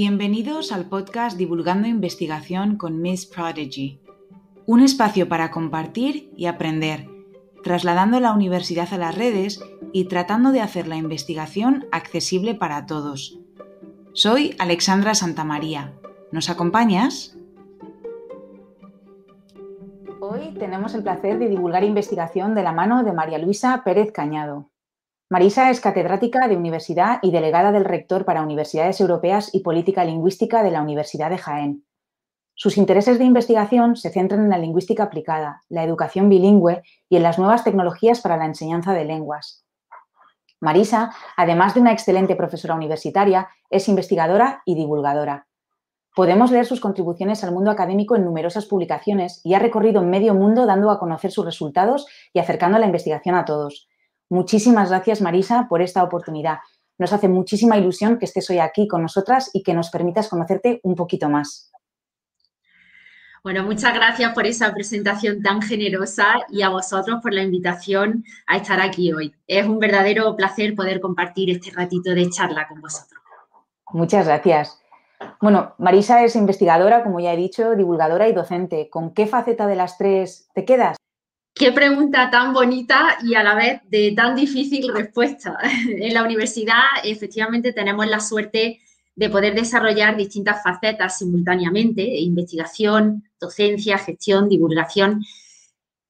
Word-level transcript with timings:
Bienvenidos 0.00 0.70
al 0.70 0.84
podcast 0.84 1.36
Divulgando 1.36 1.88
Investigación 1.88 2.76
con 2.76 3.02
Miss 3.02 3.26
Prodigy, 3.26 4.00
un 4.64 4.80
espacio 4.80 5.28
para 5.28 5.50
compartir 5.50 6.32
y 6.36 6.46
aprender, 6.46 7.08
trasladando 7.64 8.20
la 8.20 8.32
universidad 8.32 8.86
a 8.94 8.96
las 8.96 9.18
redes 9.18 9.60
y 9.92 10.04
tratando 10.04 10.52
de 10.52 10.60
hacer 10.60 10.86
la 10.86 10.94
investigación 10.94 11.88
accesible 11.90 12.54
para 12.54 12.86
todos. 12.86 13.40
Soy 14.12 14.54
Alexandra 14.60 15.16
Santamaría. 15.16 15.94
¿Nos 16.30 16.48
acompañas? 16.48 17.36
Hoy 20.20 20.54
tenemos 20.60 20.94
el 20.94 21.02
placer 21.02 21.40
de 21.40 21.48
divulgar 21.48 21.82
investigación 21.82 22.54
de 22.54 22.62
la 22.62 22.70
mano 22.70 23.02
de 23.02 23.12
María 23.12 23.38
Luisa 23.38 23.82
Pérez 23.84 24.12
Cañado. 24.12 24.70
Marisa 25.30 25.68
es 25.68 25.82
catedrática 25.82 26.48
de 26.48 26.56
universidad 26.56 27.18
y 27.20 27.32
delegada 27.32 27.70
del 27.70 27.84
rector 27.84 28.24
para 28.24 28.40
Universidades 28.40 28.98
Europeas 28.98 29.54
y 29.54 29.60
Política 29.60 30.02
Lingüística 30.02 30.62
de 30.62 30.70
la 30.70 30.80
Universidad 30.80 31.28
de 31.28 31.36
Jaén. 31.36 31.84
Sus 32.54 32.78
intereses 32.78 33.18
de 33.18 33.26
investigación 33.26 33.94
se 33.96 34.08
centran 34.08 34.44
en 34.44 34.48
la 34.48 34.56
lingüística 34.56 35.02
aplicada, 35.02 35.60
la 35.68 35.84
educación 35.84 36.30
bilingüe 36.30 36.82
y 37.10 37.16
en 37.16 37.22
las 37.22 37.38
nuevas 37.38 37.62
tecnologías 37.62 38.22
para 38.22 38.38
la 38.38 38.46
enseñanza 38.46 38.94
de 38.94 39.04
lenguas. 39.04 39.66
Marisa, 40.60 41.10
además 41.36 41.74
de 41.74 41.80
una 41.82 41.92
excelente 41.92 42.34
profesora 42.34 42.74
universitaria, 42.74 43.50
es 43.68 43.86
investigadora 43.90 44.62
y 44.64 44.76
divulgadora. 44.76 45.46
Podemos 46.16 46.50
leer 46.50 46.64
sus 46.64 46.80
contribuciones 46.80 47.44
al 47.44 47.52
mundo 47.52 47.70
académico 47.70 48.16
en 48.16 48.24
numerosas 48.24 48.64
publicaciones 48.64 49.42
y 49.44 49.52
ha 49.52 49.58
recorrido 49.58 50.02
medio 50.02 50.32
mundo 50.32 50.64
dando 50.64 50.90
a 50.90 50.98
conocer 50.98 51.32
sus 51.32 51.44
resultados 51.44 52.06
y 52.32 52.38
acercando 52.38 52.78
la 52.78 52.86
investigación 52.86 53.34
a 53.34 53.44
todos. 53.44 53.88
Muchísimas 54.30 54.90
gracias, 54.90 55.20
Marisa, 55.20 55.66
por 55.68 55.82
esta 55.82 56.02
oportunidad. 56.02 56.58
Nos 56.98 57.12
hace 57.12 57.28
muchísima 57.28 57.78
ilusión 57.78 58.18
que 58.18 58.26
estés 58.26 58.50
hoy 58.50 58.58
aquí 58.58 58.88
con 58.88 59.02
nosotras 59.02 59.50
y 59.52 59.62
que 59.62 59.74
nos 59.74 59.90
permitas 59.90 60.28
conocerte 60.28 60.80
un 60.82 60.94
poquito 60.94 61.28
más. 61.28 61.70
Bueno, 63.44 63.62
muchas 63.62 63.94
gracias 63.94 64.34
por 64.34 64.46
esa 64.46 64.74
presentación 64.74 65.42
tan 65.42 65.62
generosa 65.62 66.34
y 66.50 66.62
a 66.62 66.68
vosotros 66.68 67.20
por 67.22 67.32
la 67.32 67.42
invitación 67.42 68.24
a 68.46 68.56
estar 68.56 68.80
aquí 68.80 69.12
hoy. 69.12 69.32
Es 69.46 69.66
un 69.66 69.78
verdadero 69.78 70.36
placer 70.36 70.74
poder 70.74 71.00
compartir 71.00 71.48
este 71.50 71.70
ratito 71.70 72.14
de 72.14 72.28
charla 72.28 72.66
con 72.68 72.80
vosotros. 72.80 73.22
Muchas 73.92 74.26
gracias. 74.26 74.78
Bueno, 75.40 75.74
Marisa 75.78 76.22
es 76.24 76.36
investigadora, 76.36 77.02
como 77.02 77.20
ya 77.20 77.32
he 77.32 77.36
dicho, 77.36 77.74
divulgadora 77.74 78.28
y 78.28 78.32
docente. 78.32 78.90
¿Con 78.90 79.14
qué 79.14 79.26
faceta 79.26 79.66
de 79.66 79.76
las 79.76 79.96
tres 79.96 80.50
te 80.52 80.64
quedas? 80.64 80.97
Qué 81.58 81.72
pregunta 81.72 82.30
tan 82.30 82.52
bonita 82.52 83.18
y 83.20 83.34
a 83.34 83.42
la 83.42 83.56
vez 83.56 83.80
de 83.90 84.12
tan 84.12 84.36
difícil 84.36 84.92
respuesta. 84.94 85.58
En 85.88 86.14
la 86.14 86.22
universidad 86.22 86.84
efectivamente 87.02 87.72
tenemos 87.72 88.06
la 88.06 88.20
suerte 88.20 88.78
de 89.16 89.28
poder 89.28 89.56
desarrollar 89.56 90.16
distintas 90.16 90.62
facetas 90.62 91.18
simultáneamente, 91.18 92.02
investigación, 92.20 93.24
docencia, 93.40 93.98
gestión, 93.98 94.48
divulgación, 94.48 95.24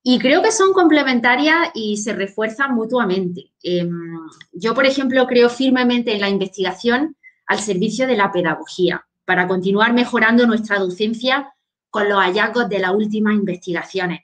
y 0.02 0.18
creo 0.18 0.42
que 0.42 0.52
son 0.52 0.74
complementarias 0.74 1.70
y 1.74 1.96
se 1.96 2.12
refuerzan 2.12 2.74
mutuamente. 2.74 3.50
Em, 3.62 4.18
yo, 4.52 4.74
por 4.74 4.84
ejemplo, 4.84 5.26
creo 5.26 5.48
firmemente 5.48 6.12
en 6.12 6.20
la 6.20 6.28
investigación 6.28 7.16
al 7.46 7.58
servicio 7.60 8.06
de 8.06 8.16
la 8.16 8.30
pedagogía, 8.30 9.06
para 9.24 9.48
continuar 9.48 9.94
mejorando 9.94 10.46
nuestra 10.46 10.78
docencia 10.78 11.54
con 11.88 12.06
los 12.06 12.18
hallazgos 12.18 12.68
de 12.68 12.80
las 12.80 12.94
últimas 12.94 13.34
investigaciones 13.34 14.20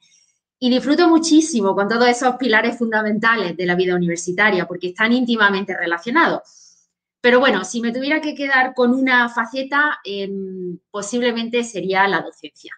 y 0.64 0.70
disfruto 0.70 1.06
muchísimo 1.10 1.74
con 1.74 1.88
todos 1.88 2.08
esos 2.08 2.36
pilares 2.36 2.78
fundamentales 2.78 3.54
de 3.54 3.66
la 3.66 3.74
vida 3.74 3.94
universitaria 3.94 4.66
porque 4.66 4.88
están 4.88 5.12
íntimamente 5.12 5.76
relacionados. 5.76 6.88
Pero 7.20 7.38
bueno, 7.38 7.66
si 7.66 7.82
me 7.82 7.92
tuviera 7.92 8.22
que 8.22 8.34
quedar 8.34 8.72
con 8.72 8.94
una 8.94 9.28
faceta, 9.28 10.00
em, 10.02 10.78
posiblemente 10.90 11.64
sería 11.64 12.08
la 12.08 12.22
docencia. 12.22 12.72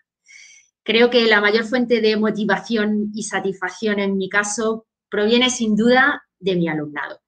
Creo 0.83 1.11
que 1.11 1.27
la 1.27 1.41
mayor 1.41 1.65
fuente 1.65 2.01
de 2.01 2.17
motivación 2.17 3.13
y 3.15 3.23
satisfacción 3.23 4.01
en 4.01 4.17
mi 4.17 4.29
caso 4.29 4.87
proviene 5.09 5.49
sin 5.49 5.77
duda 5.77 6.25
de 6.41 6.57
mi 6.57 6.69
alumnado. 6.69 7.21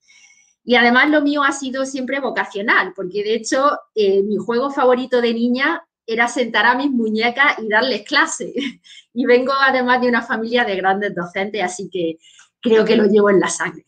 Y 0.65 0.75
además 0.75 1.09
lo 1.09 1.23
mío 1.23 1.45
ha 1.45 1.53
sido 1.53 1.87
siempre 1.87 2.19
vocacional, 2.19 2.95
porque 2.97 3.23
de 3.23 3.35
hecho 3.35 3.79
eh, 3.95 4.25
mi 4.25 4.39
juego 4.39 4.73
favorito 4.73 5.21
de 5.21 5.35
niña 5.35 5.88
era 6.09 6.27
sentar 6.27 6.65
a 6.65 6.75
mis 6.75 6.91
muñecas 6.91 7.59
y 7.59 7.69
darles 7.69 8.03
clase. 8.03 8.53
Y 9.15 9.27
vengo 9.27 9.53
además 9.53 10.01
de 10.01 10.09
una 10.09 10.23
familia 10.23 10.65
de 10.65 10.77
grandes 10.77 11.13
docentes, 11.13 11.61
así 11.61 11.91
que 11.91 12.19
creo 12.61 12.85
que 12.85 12.95
lo 12.95 13.07
llevo 13.07 13.31
en 13.31 13.41
la 13.41 13.49
sangre. 13.49 13.85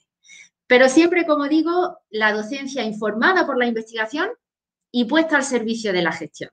Pero 0.66 0.88
siempre, 0.88 1.24
como 1.24 1.46
digo, 1.46 1.98
la 2.10 2.32
docencia 2.32 2.82
informada 2.82 3.46
por 3.46 3.56
la 3.56 3.66
investigación 3.66 4.28
y 4.90 5.04
puesta 5.04 5.36
al 5.36 5.44
servicio 5.44 5.92
de 5.92 6.02
la 6.02 6.10
gestión. 6.10 6.50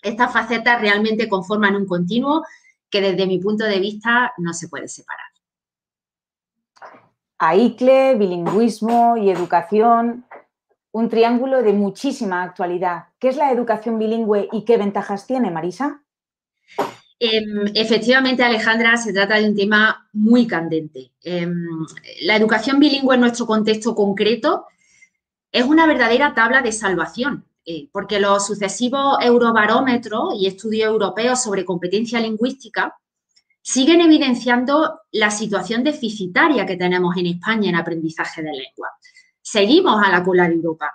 Estas 0.00 0.32
facetas 0.32 0.80
realmente 0.80 1.28
conforman 1.28 1.74
un 1.74 1.86
continuo 1.86 2.44
que 2.88 3.00
desde 3.00 3.26
mi 3.26 3.40
punto 3.40 3.64
de 3.64 3.80
vista 3.80 4.32
no 4.38 4.52
se 4.52 4.68
puede 4.68 4.86
separar. 4.86 5.26
AICLE, 7.38 8.14
bilingüismo 8.14 9.16
y 9.16 9.30
educación 9.30 10.24
un 10.92 11.08
triángulo 11.08 11.62
de 11.62 11.72
muchísima 11.72 12.42
actualidad. 12.42 13.06
¿Qué 13.18 13.28
es 13.28 13.36
la 13.36 13.52
educación 13.52 13.98
bilingüe 13.98 14.48
y 14.52 14.64
qué 14.64 14.76
ventajas 14.76 15.26
tiene, 15.26 15.50
Marisa? 15.50 16.02
Em, 17.20 17.66
efectivamente, 17.74 18.42
Alejandra, 18.42 18.96
se 18.96 19.12
trata 19.12 19.36
de 19.36 19.48
un 19.48 19.56
tema 19.56 20.08
muy 20.12 20.46
candente. 20.46 21.12
Em, 21.22 21.66
la 22.22 22.36
educación 22.36 22.78
bilingüe 22.78 23.14
en 23.14 23.20
nuestro 23.20 23.46
contexto 23.46 23.94
concreto 23.94 24.66
es 25.50 25.64
una 25.64 25.86
verdadera 25.86 26.34
tabla 26.34 26.62
de 26.62 26.72
salvación, 26.72 27.44
eh, 27.64 27.88
porque 27.92 28.20
los 28.20 28.46
sucesivos 28.46 29.18
eurobarómetros 29.20 30.34
y 30.38 30.46
estudios 30.46 30.88
europeos 30.88 31.42
sobre 31.42 31.64
competencia 31.64 32.20
lingüística 32.20 32.96
siguen 33.60 34.00
evidenciando 34.00 35.00
la 35.12 35.30
situación 35.30 35.82
deficitaria 35.84 36.64
que 36.64 36.76
tenemos 36.76 37.16
en 37.16 37.26
España 37.26 37.68
en 37.68 37.76
aprendizaje 37.76 38.42
de 38.42 38.52
lengua 38.52 38.88
seguimos 39.50 40.02
a 40.04 40.10
la 40.10 40.22
cola 40.22 40.48
de 40.48 40.54
Europa. 40.54 40.94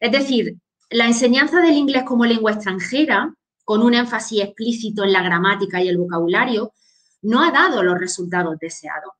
Es 0.00 0.10
decir, 0.10 0.56
la 0.90 1.06
enseñanza 1.06 1.60
del 1.60 1.76
inglés 1.76 2.02
como 2.04 2.26
lengua 2.26 2.52
extranjera, 2.52 3.32
con 3.64 3.82
un 3.82 3.94
énfasis 3.94 4.42
explícito 4.42 5.04
en 5.04 5.12
la 5.12 5.22
gramática 5.22 5.82
y 5.82 5.88
el 5.88 5.98
vocabulario, 5.98 6.72
no 7.22 7.42
ha 7.42 7.52
dado 7.52 7.82
los 7.82 7.98
resultados 7.98 8.58
deseados. 8.58 9.12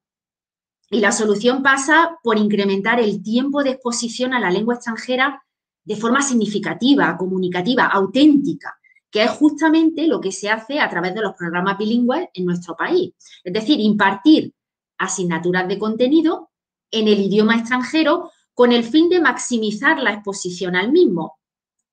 Y 0.91 1.01
la 1.01 1.13
solución 1.13 1.63
pasa 1.63 2.19
por 2.23 2.37
incrementar 2.37 3.01
el 3.01 3.23
tiempo 3.23 3.63
de 3.63 3.71
exposición 3.71 4.35
a 4.35 4.41
la 4.41 4.51
lengua 4.51 4.75
extranjera 4.75 5.43
de 5.85 5.97
forma 5.97 6.21
significativa, 6.21 7.17
comunicativa, 7.17 7.87
auténtica, 7.87 8.77
que 9.11 9.23
es 9.23 9.31
justamente 9.31 10.07
lo 10.07 10.21
que 10.21 10.33
se 10.33 10.51
hace 10.51 10.81
a 10.81 10.91
través 10.91 11.15
de 11.15 11.23
los 11.23 11.35
programas 11.35 11.79
bilingües 11.79 12.29
en 12.35 12.45
nuestro 12.45 12.77
país. 12.77 13.15
Es 13.45 13.53
decir, 13.53 13.79
impartir 13.81 14.53
asignaturas 14.99 15.69
de 15.69 15.79
contenido 15.79 16.51
en 16.91 17.09
el 17.09 17.21
idioma 17.21 17.57
extranjero 17.57 18.31
con 18.63 18.71
el 18.71 18.85
fin 18.85 19.09
de 19.09 19.21
maximizar 19.21 19.99
la 19.99 20.13
exposición 20.13 20.77
al 20.77 20.93
mismo, 20.93 21.41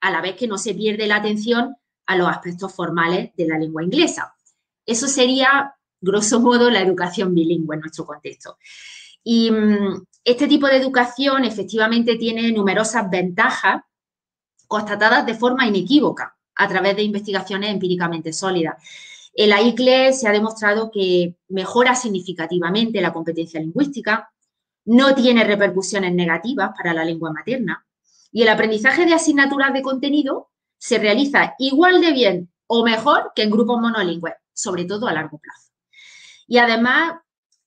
a 0.02 0.12
la 0.12 0.22
vez 0.22 0.36
que 0.36 0.46
no 0.46 0.56
se 0.60 0.76
pierde 0.76 1.08
la 1.08 1.16
atención 1.16 1.76
a 2.06 2.16
los 2.16 2.30
aspectos 2.30 2.72
formales 2.76 3.32
de 3.36 3.48
la 3.48 3.58
lengua 3.58 3.84
inglesa. 3.84 4.36
Eso 4.86 5.08
sería, 5.08 5.74
grosso 6.00 6.40
modo, 6.40 6.70
la 6.70 6.82
educación 6.82 7.34
bilingüe 7.34 7.74
en 7.74 7.82
nuestro 7.82 8.06
contexto. 8.06 8.60
Y 9.24 9.50
mm, 9.50 10.06
este 10.24 10.48
tipo 10.48 10.68
de 10.68 10.76
educación 10.76 11.44
efectivamente 11.44 12.18
tiene 12.18 12.52
numerosas 12.52 13.10
ventajas 13.10 13.82
constatadas 14.68 15.26
de 15.26 15.34
forma 15.34 15.66
inequívoca 15.66 16.38
a 16.54 16.68
través 16.68 16.96
de 16.96 17.02
investigaciones 17.02 17.72
empíricamente 17.72 18.32
sólidas. 18.32 18.76
El 19.34 19.54
AICLE 19.54 20.14
se 20.14 20.28
ha 20.28 20.32
demostrado 20.32 20.92
que 20.92 21.34
mejora 21.48 21.96
significativamente 21.96 23.02
la 23.02 23.12
competencia 23.12 23.60
lingüística, 23.60 24.32
no 24.86 25.14
tiene 25.16 25.44
repercusiones 25.44 26.14
negativas 26.14 26.72
para 26.76 26.94
la 26.94 27.04
lengua 27.04 27.32
materna 27.32 27.86
y 28.32 28.44
el 28.44 28.50
aprendizaje 28.50 29.06
de 29.06 29.14
asignaturas 29.14 29.74
de 29.74 29.82
contenido 29.82 30.50
se 30.78 30.98
realiza 30.98 31.56
igual 31.60 32.02
de 32.02 32.12
bien 32.12 32.52
o 32.68 32.84
mejor 32.84 33.32
que 33.36 33.44
en 33.44 33.52
grupos 33.52 33.82
monolingües, 33.82 34.36
sobre 34.54 34.86
todo 34.86 35.08
a 35.08 35.14
largo 35.14 35.40
plazo. 35.40 35.72
Y 36.48 36.58
además 36.58 37.16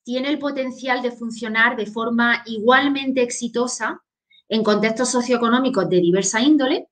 tiene 0.04 0.30
el 0.30 0.38
potencial 0.38 1.02
de 1.02 1.12
funcionar 1.12 1.76
de 1.76 1.86
forma 1.86 2.42
igualmente 2.46 3.22
exitosa 3.22 4.02
en 4.48 4.62
contextos 4.62 5.10
socioeconómicos 5.10 5.88
de 5.88 6.00
diversa 6.00 6.40
índole 6.40 6.88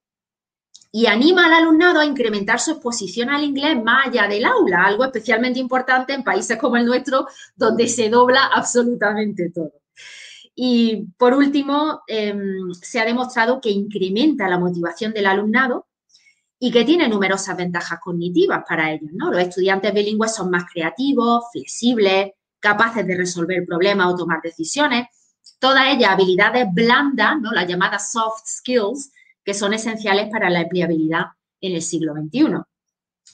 y 0.93 1.07
anima 1.07 1.47
al 1.47 1.55
alumnado 1.55 2.01
a 2.01 2.05
incrementar 2.05 2.59
su 2.59 2.73
exposición 2.73 3.31
al 3.31 3.45
inglés 3.45 3.81
más 3.83 4.09
allá 4.09 4.27
del 4.27 4.45
aula, 4.45 4.85
algo 4.85 5.05
especialmente 5.05 5.61
importante 5.61 6.13
en 6.13 6.25
países 6.25 6.59
como 6.59 6.77
el 6.77 6.87
nuestro, 6.87 7.27
donde 7.55 7.87
se 7.87 8.09
dobla 8.09 8.47
absolutamente 8.47 9.51
todo. 9.51 9.80
Y 10.55 11.07
por 11.17 11.35
último, 11.35 12.03
em, 12.07 12.73
se 12.75 13.01
ha 13.01 13.05
demostrado 13.05 13.61
que 13.61 13.71
incrementa 13.71 14.49
la 14.49 14.59
motivación 14.59 15.13
del 15.13 15.27
alumnado 15.27 15.87
y 16.59 16.71
que 16.71 16.85
tiene 16.85 17.09
numerosas 17.09 17.57
ventajas 17.57 17.99
cognitivas 18.01 18.63
para 18.69 18.93
ellos. 18.93 19.11
¿no? 19.15 19.31
Los 19.31 19.41
estudiantes 19.41 19.95
bilingües 19.95 20.35
son 20.35 20.51
más 20.51 20.65
creativos, 20.71 21.45
flexibles, 21.53 22.33
capaces 22.61 23.07
de 23.07 23.17
resolver 23.17 23.65
problemas 23.65 24.13
o 24.13 24.17
tomar 24.17 24.43
decisiones. 24.43 25.07
Todas 25.59 25.95
ellas 25.95 26.11
habilidades 26.11 26.67
blandas, 26.73 27.41
¿no? 27.41 27.53
las 27.53 27.67
llamadas 27.67 28.13
soft 28.13 28.43
skills, 28.47 29.11
que 29.43 29.55
son 29.55 29.73
esenciales 29.73 30.29
para 30.31 30.51
la 30.51 30.61
empleabilidad 30.61 31.27
en 31.61 31.75
el 31.75 31.83
siglo 31.83 32.13
XXI. 32.15 32.57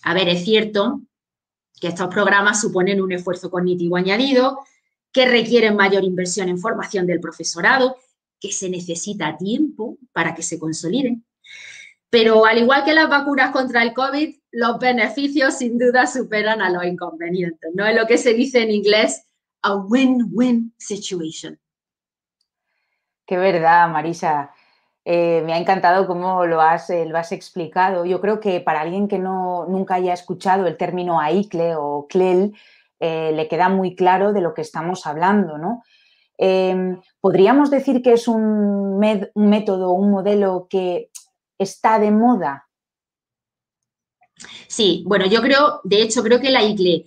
A 0.02 0.14
ver, 0.14 0.28
es 0.28 0.44
cierto 0.44 1.00
que 1.80 1.88
estos 1.88 2.08
programas 2.08 2.60
suponen 2.60 3.00
un 3.02 3.12
esfuerzo 3.12 3.50
cognitivo 3.50 3.96
añadido, 3.96 4.58
que 5.12 5.26
requieren 5.26 5.76
mayor 5.76 6.04
inversión 6.04 6.48
en 6.48 6.58
formación 6.58 7.06
del 7.06 7.20
profesorado, 7.20 7.96
que 8.40 8.52
se 8.52 8.68
necesita 8.68 9.36
tiempo 9.36 9.98
para 10.12 10.34
que 10.34 10.42
se 10.42 10.58
consoliden. 10.58 11.24
Pero 12.10 12.46
al 12.46 12.58
igual 12.58 12.84
que 12.84 12.94
las 12.94 13.08
vacunas 13.08 13.50
contra 13.50 13.82
el 13.82 13.92
COVID, 13.92 14.36
los 14.52 14.78
beneficios 14.78 15.58
sin 15.58 15.78
duda 15.78 16.06
superan 16.06 16.62
a 16.62 16.70
los 16.70 16.84
inconvenientes. 16.84 17.70
No 17.74 17.86
es 17.86 17.96
lo 17.96 18.06
que 18.06 18.18
se 18.18 18.34
dice 18.34 18.62
en 18.62 18.70
inglés 18.70 19.26
a 19.62 19.74
win-win 19.74 20.72
situation. 20.78 21.58
Qué 23.26 23.36
verdad, 23.36 23.88
Marisa. 23.90 24.52
Eh, 25.04 25.42
me 25.44 25.52
ha 25.52 25.58
encantado 25.58 26.06
cómo 26.06 26.46
lo 26.46 26.60
has, 26.60 26.90
eh, 26.90 27.06
lo 27.06 27.18
has, 27.18 27.32
explicado. 27.32 28.04
Yo 28.04 28.20
creo 28.20 28.40
que 28.40 28.60
para 28.60 28.80
alguien 28.80 29.08
que 29.08 29.18
no, 29.18 29.66
nunca 29.68 29.96
haya 29.96 30.12
escuchado 30.12 30.66
el 30.66 30.76
término 30.76 31.20
AICLE 31.20 31.74
o 31.76 32.06
CLEL, 32.08 32.54
eh, 33.00 33.32
le 33.32 33.48
queda 33.48 33.68
muy 33.68 33.94
claro 33.94 34.32
de 34.32 34.40
lo 34.40 34.54
que 34.54 34.62
estamos 34.62 35.06
hablando, 35.06 35.58
¿no? 35.58 35.82
Em, 36.38 37.00
¿Podríamos 37.20 37.70
decir 37.70 38.02
que 38.02 38.12
es 38.12 38.28
un, 38.28 38.42
un 38.42 39.48
método, 39.48 39.92
un 39.92 40.10
modelo 40.10 40.66
que 40.68 41.10
está 41.58 41.98
de 41.98 42.10
moda? 42.10 42.68
Sí, 44.68 45.02
bueno, 45.06 45.26
yo 45.26 45.40
creo, 45.40 45.80
de 45.84 46.02
hecho, 46.02 46.22
creo 46.22 46.40
que 46.40 46.50
la 46.50 46.62
ICLE, 46.62 47.06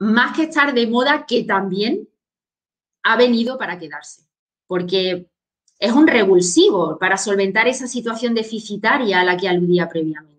más 0.00 0.34
que 0.36 0.44
estar 0.44 0.72
de 0.72 0.86
moda, 0.86 1.26
que 1.26 1.44
también 1.44 2.08
ha 3.02 3.16
venido 3.16 3.58
para 3.58 3.78
quedarse, 3.78 4.22
porque 4.66 5.28
es 5.78 5.92
un 5.92 6.06
revulsivo 6.06 6.98
para 6.98 7.16
solventar 7.16 7.68
esa 7.68 7.86
situación 7.86 8.34
deficitaria 8.34 9.20
a 9.20 9.24
la 9.24 9.36
que 9.36 9.48
aludía 9.48 9.88
previamente. 9.88 10.37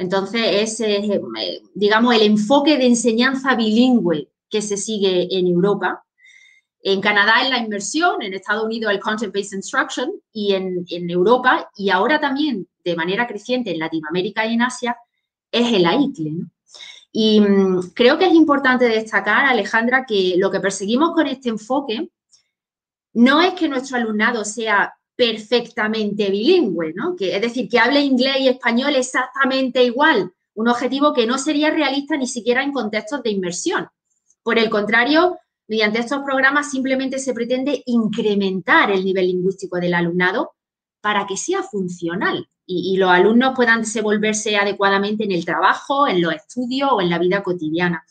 Entonces, 0.00 0.40
es, 0.62 0.80
eh, 0.80 1.20
digamos, 1.74 2.14
el 2.14 2.22
enfoque 2.22 2.78
de 2.78 2.86
enseñanza 2.86 3.54
bilingüe 3.54 4.30
que 4.48 4.62
se 4.62 4.78
sigue 4.78 5.28
en 5.30 5.46
Europa. 5.46 6.02
En 6.82 7.02
Canadá 7.02 7.42
es 7.42 7.50
la 7.50 7.58
inversión, 7.58 8.22
en 8.22 8.32
Estados 8.32 8.64
Unidos 8.64 8.94
el 8.94 8.98
Content-Based 8.98 9.56
Instruction 9.56 10.10
y 10.32 10.54
en, 10.54 11.10
Europa 11.10 11.70
y 11.76 11.90
ahora 11.90 12.18
también 12.18 12.66
de 12.82 12.96
manera 12.96 13.26
creciente 13.26 13.72
en 13.72 13.78
Latinoamérica 13.78 14.46
y 14.46 14.54
en 14.54 14.62
Asia 14.62 14.96
es 15.52 15.70
el 15.70 15.84
AICLE. 15.84 16.46
Y 17.12 17.40
mm, 17.42 17.90
creo 17.92 18.16
que 18.16 18.24
es 18.24 18.32
importante 18.32 18.86
destacar, 18.88 19.44
Alejandra, 19.44 20.06
que 20.06 20.36
lo 20.38 20.50
que 20.50 20.60
perseguimos 20.60 21.12
con 21.12 21.26
este 21.26 21.50
enfoque 21.50 22.08
no 23.12 23.42
es 23.42 23.52
que 23.52 23.68
nuestro 23.68 23.98
alumnado 23.98 24.46
sea 24.46 24.94
perfectamente 25.20 26.30
bilingüe, 26.30 26.94
¿no? 26.94 27.14
Que, 27.14 27.36
es 27.36 27.42
decir, 27.42 27.68
que 27.68 27.78
hable 27.78 28.00
inglés 28.00 28.36
y 28.40 28.48
español 28.48 28.96
exactamente 28.96 29.84
igual, 29.84 30.32
un 30.54 30.68
objetivo 30.68 31.12
que 31.12 31.26
no 31.26 31.36
sería 31.36 31.68
realista 31.68 32.16
ni 32.16 32.26
siquiera 32.26 32.62
en 32.62 32.72
contextos 32.72 33.22
de 33.22 33.28
inmersión. 33.28 33.86
Por 34.42 34.58
el 34.58 34.70
contrario, 34.70 35.36
mediante 35.68 35.98
estos 35.98 36.22
programas 36.22 36.70
simplemente 36.70 37.18
se 37.18 37.34
pretende 37.34 37.82
incrementar 37.84 38.90
el 38.90 39.04
nivel 39.04 39.26
lingüístico 39.26 39.76
del 39.76 39.92
alumnado 39.92 40.52
para 41.02 41.26
que 41.26 41.36
sea 41.36 41.62
funcional 41.62 42.48
y, 42.64 42.94
y 42.94 42.96
los 42.96 43.10
alumnos 43.10 43.52
puedan 43.54 43.82
desenvolverse 43.82 44.56
adecuadamente 44.56 45.24
en 45.24 45.32
el 45.32 45.44
trabajo, 45.44 46.08
en 46.08 46.22
los 46.22 46.32
estudios 46.34 46.88
o 46.92 47.02
en 47.02 47.10
la 47.10 47.18
vida 47.18 47.42
cotidiana. 47.42 48.06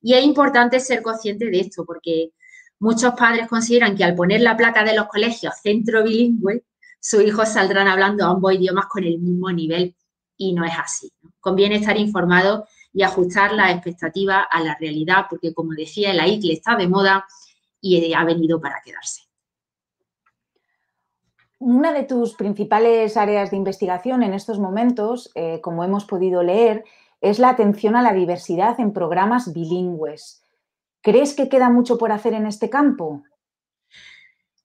Y 0.00 0.14
es 0.14 0.24
importante 0.24 0.78
ser 0.78 1.02
consciente 1.02 1.46
de 1.46 1.58
esto 1.58 1.84
porque 1.84 2.30
Muchos 2.78 3.14
padres 3.14 3.48
consideran 3.48 3.96
que 3.96 4.04
al 4.04 4.14
poner 4.14 4.40
la 4.42 4.56
placa 4.56 4.84
de 4.84 4.94
los 4.94 5.08
colegios 5.08 5.54
centro 5.62 6.02
bilingüe, 6.02 6.64
sus 7.00 7.22
hijos 7.22 7.48
saldrán 7.48 7.88
hablando 7.88 8.26
ambos 8.26 8.54
idiomas 8.54 8.86
con 8.86 9.04
el 9.04 9.18
mismo 9.18 9.50
nivel 9.50 9.94
y 10.36 10.52
no 10.52 10.64
es 10.64 10.72
así. 10.78 11.10
Conviene 11.40 11.76
estar 11.76 11.96
informado 11.96 12.66
y 12.92 13.02
ajustar 13.02 13.52
las 13.52 13.72
expectativas 13.72 14.46
a 14.50 14.60
la 14.60 14.76
realidad, 14.78 15.26
porque 15.28 15.54
como 15.54 15.72
decía, 15.72 16.12
la 16.12 16.26
ICLE 16.26 16.52
está 16.52 16.76
de 16.76 16.88
moda 16.88 17.26
y 17.80 18.12
ha 18.12 18.24
venido 18.24 18.60
para 18.60 18.80
quedarse. 18.84 19.22
Una 21.58 21.92
de 21.92 22.02
tus 22.02 22.34
principales 22.34 23.16
áreas 23.16 23.50
de 23.50 23.56
investigación 23.56 24.22
en 24.22 24.34
estos 24.34 24.58
momentos, 24.58 25.30
eh, 25.34 25.60
como 25.62 25.84
hemos 25.84 26.04
podido 26.04 26.42
leer, 26.42 26.84
es 27.20 27.38
la 27.38 27.48
atención 27.48 27.96
a 27.96 28.02
la 28.02 28.12
diversidad 28.12 28.78
en 28.78 28.92
programas 28.92 29.52
bilingües. 29.54 30.42
¿Crees 31.06 31.34
que 31.34 31.48
queda 31.48 31.70
mucho 31.70 31.96
por 31.98 32.10
hacer 32.10 32.34
en 32.34 32.46
este 32.46 32.68
campo? 32.68 33.22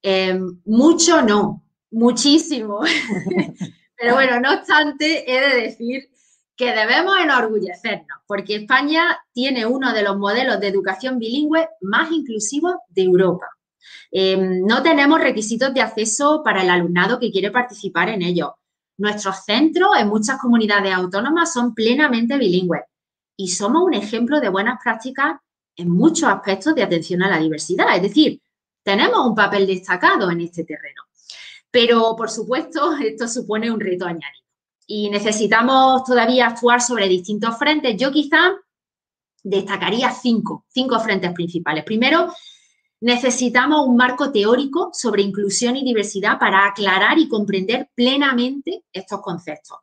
Em, 0.02 0.60
mucho 0.66 1.22
no, 1.22 1.64
muchísimo. 1.92 2.80
Pero 3.96 4.16
bueno, 4.16 4.40
no 4.40 4.56
obstante, 4.56 5.32
he 5.32 5.40
de 5.40 5.62
decir 5.62 6.10
que 6.58 6.74
debemos 6.74 7.16
enorgullecernos, 7.20 8.22
porque 8.26 8.56
España 8.56 9.20
tiene 9.32 9.68
uno 9.68 9.94
de 9.94 10.02
los 10.02 10.18
modelos 10.18 10.60
de 10.60 10.70
educación 10.70 11.20
bilingüe 11.20 11.70
más 11.82 12.12
inclusivos 12.12 12.74
de 12.90 13.04
Europa. 13.04 13.46
Em, 14.10 14.66
no 14.66 14.82
tenemos 14.82 15.22
requisitos 15.22 15.72
de 15.76 15.82
acceso 15.82 16.42
para 16.44 16.64
el 16.64 16.72
alumnado 16.72 17.20
que 17.20 17.32
quiere 17.32 17.52
participar 17.52 18.10
en 18.10 18.24
ellos. 18.24 18.50
Nuestros 18.98 19.46
centros 19.46 19.92
en 19.96 20.08
muchas 20.08 20.40
comunidades 20.40 20.92
autónomas 20.92 21.54
son 21.54 21.76
plenamente 21.76 22.36
bilingües 22.40 22.82
y 23.38 23.50
somos 23.50 23.84
un 23.84 23.94
ejemplo 23.94 24.42
de 24.42 24.50
buenas 24.50 24.80
prácticas 24.84 25.34
en 25.76 25.90
muchos 25.90 26.30
aspectos 26.30 26.76
de 26.76 26.84
atención 26.84 27.24
a 27.24 27.30
la 27.30 27.40
diversidad. 27.40 27.96
Es 27.96 28.02
decir, 28.02 28.42
tenemos 28.84 29.26
un 29.26 29.36
papel 29.36 29.68
destacado 29.68 30.30
en 30.32 30.42
este 30.42 30.64
terreno. 30.64 31.04
Pero, 31.70 32.16
por 32.16 32.30
supuesto, 32.30 32.96
esto 33.04 33.28
supone 33.28 33.72
un 33.72 33.80
reto 33.80 34.06
añadido 34.06 34.42
y 34.88 35.10
necesitamos 35.10 36.04
todavía 36.04 36.48
actuar 36.48 36.82
sobre 36.82 37.08
distintos 37.08 37.58
frentes. 37.58 37.96
Yo 37.98 38.12
quizá 38.12 38.56
destacaría 39.42 40.12
cinco, 40.12 40.66
cinco 40.68 41.00
frentes 41.00 41.32
principales. 41.32 41.86
Primero, 41.86 42.34
necesitamos 43.00 43.88
un 43.88 43.96
marco 43.96 44.34
teórico 44.34 44.90
sobre 44.94 45.22
inclusión 45.22 45.78
y 45.78 45.86
diversidad 45.86 46.38
para 46.38 46.68
aclarar 46.68 47.18
y 47.18 47.30
comprender 47.30 47.90
plenamente 47.96 48.84
estos 48.92 49.22
conceptos. 49.22 49.78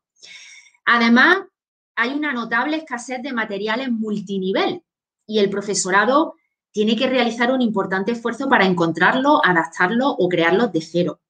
Además, 0.84 1.38
hay 1.96 2.10
una 2.10 2.32
notable 2.34 2.76
escasez 2.76 3.22
de 3.22 3.32
materiales 3.32 3.90
multinivel 3.90 4.82
y 5.28 5.38
el 5.38 5.50
profesorado 5.50 6.34
tiene 6.72 6.96
que 6.96 7.06
realizar 7.06 7.52
un 7.52 7.62
importante 7.62 8.12
esfuerzo 8.12 8.48
para 8.48 8.64
encontrarlo, 8.64 9.44
adaptarlo 9.44 10.10
o 10.10 10.28
crearlo 10.28 10.68
de 10.68 10.80
cero. 10.80 11.20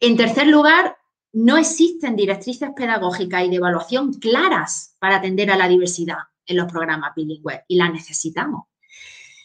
En 0.00 0.16
tercer 0.16 0.46
lugar, 0.46 0.96
no 1.32 1.56
existen 1.56 2.16
directrices 2.16 2.70
pedagógicas 2.74 3.44
y 3.44 3.50
de 3.50 3.56
evaluación 3.56 4.14
claras 4.14 4.96
para 4.98 5.16
atender 5.16 5.50
a 5.50 5.56
la 5.56 5.68
diversidad 5.68 6.18
en 6.46 6.56
los 6.56 6.70
programas 6.70 7.14
bilingües 7.14 7.60
y 7.66 7.76
las 7.76 7.92
necesitamos. 7.92 8.64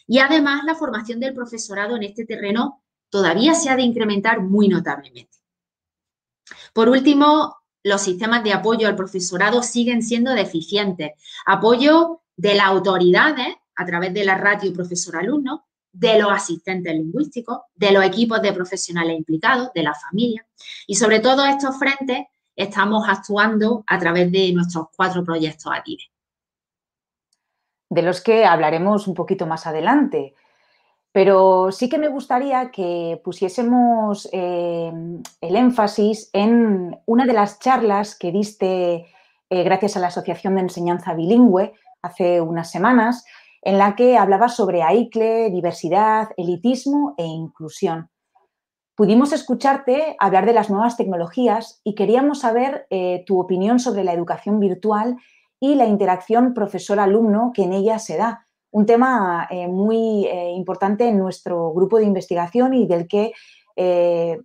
Y 0.06 0.20
además, 0.20 0.64
la 0.64 0.74
formación 0.74 1.20
del 1.20 1.34
profesorado 1.34 1.96
en 1.96 2.04
este 2.04 2.24
terreno 2.24 2.82
todavía 3.10 3.54
se 3.54 3.70
ha 3.70 3.76
de 3.76 3.82
incrementar 3.82 4.40
muy 4.40 4.68
notablemente. 4.68 5.36
Por 6.72 6.88
último, 6.88 7.56
los 7.82 8.02
sistemas 8.02 8.44
de 8.44 8.52
apoyo 8.52 8.86
al 8.86 8.96
profesorado 8.96 9.62
siguen 9.62 10.02
siendo 10.02 10.32
deficientes. 10.32 11.12
Apoyo 11.46 12.22
de 12.38 12.54
las 12.54 12.66
autoridades 12.66 13.56
a 13.74 13.84
través 13.84 14.14
de 14.14 14.24
la 14.24 14.36
ratio 14.36 14.72
profesor-alumno, 14.72 15.66
de 15.92 16.20
los 16.20 16.30
asistentes 16.30 16.94
lingüísticos, 16.94 17.62
de 17.74 17.90
los 17.90 18.04
equipos 18.04 18.40
de 18.40 18.52
profesionales 18.52 19.18
implicados, 19.18 19.70
de 19.74 19.82
la 19.82 19.92
familia. 19.92 20.46
Y 20.86 20.94
sobre 20.94 21.18
todo 21.18 21.44
estos 21.44 21.76
frentes 21.78 22.26
estamos 22.54 23.08
actuando 23.08 23.84
a 23.86 23.98
través 23.98 24.30
de 24.30 24.52
nuestros 24.52 24.86
cuatro 24.96 25.24
proyectos 25.24 25.72
ATIVE. 25.74 26.04
De 27.90 28.02
los 28.02 28.20
que 28.20 28.44
hablaremos 28.44 29.08
un 29.08 29.14
poquito 29.14 29.46
más 29.46 29.66
adelante. 29.66 30.34
Pero 31.10 31.72
sí 31.72 31.88
que 31.88 31.98
me 31.98 32.08
gustaría 32.08 32.70
que 32.70 33.20
pusiésemos 33.24 34.28
eh, 34.30 34.92
el 35.40 35.56
énfasis 35.56 36.30
en 36.32 36.96
una 37.06 37.26
de 37.26 37.32
las 37.32 37.58
charlas 37.58 38.14
que 38.14 38.30
diste 38.30 39.06
eh, 39.50 39.62
gracias 39.64 39.96
a 39.96 40.00
la 40.00 40.08
Asociación 40.08 40.54
de 40.54 40.60
Enseñanza 40.60 41.14
Bilingüe, 41.14 41.72
hace 42.02 42.40
unas 42.40 42.70
semanas, 42.70 43.24
en 43.62 43.78
la 43.78 43.96
que 43.96 44.16
hablaba 44.16 44.48
sobre 44.48 44.82
AICLE, 44.82 45.50
diversidad, 45.50 46.30
elitismo 46.36 47.14
e 47.18 47.24
inclusión. 47.24 48.10
Pudimos 48.94 49.32
escucharte 49.32 50.16
hablar 50.18 50.44
de 50.44 50.52
las 50.52 50.70
nuevas 50.70 50.96
tecnologías 50.96 51.80
y 51.84 51.94
queríamos 51.94 52.40
saber 52.40 52.86
eh, 52.90 53.22
tu 53.26 53.38
opinión 53.38 53.78
sobre 53.78 54.02
la 54.02 54.12
educación 54.12 54.58
virtual 54.58 55.16
y 55.60 55.76
la 55.76 55.86
interacción 55.86 56.52
profesor-alumno 56.52 57.52
que 57.54 57.62
en 57.62 57.74
ella 57.74 57.98
se 57.98 58.16
da. 58.16 58.46
Un 58.72 58.86
tema 58.86 59.46
eh, 59.50 59.68
muy 59.68 60.26
eh, 60.26 60.50
importante 60.50 61.08
en 61.08 61.18
nuestro 61.18 61.72
grupo 61.72 61.98
de 61.98 62.06
investigación 62.06 62.74
y 62.74 62.86
del 62.86 63.06
que, 63.06 63.32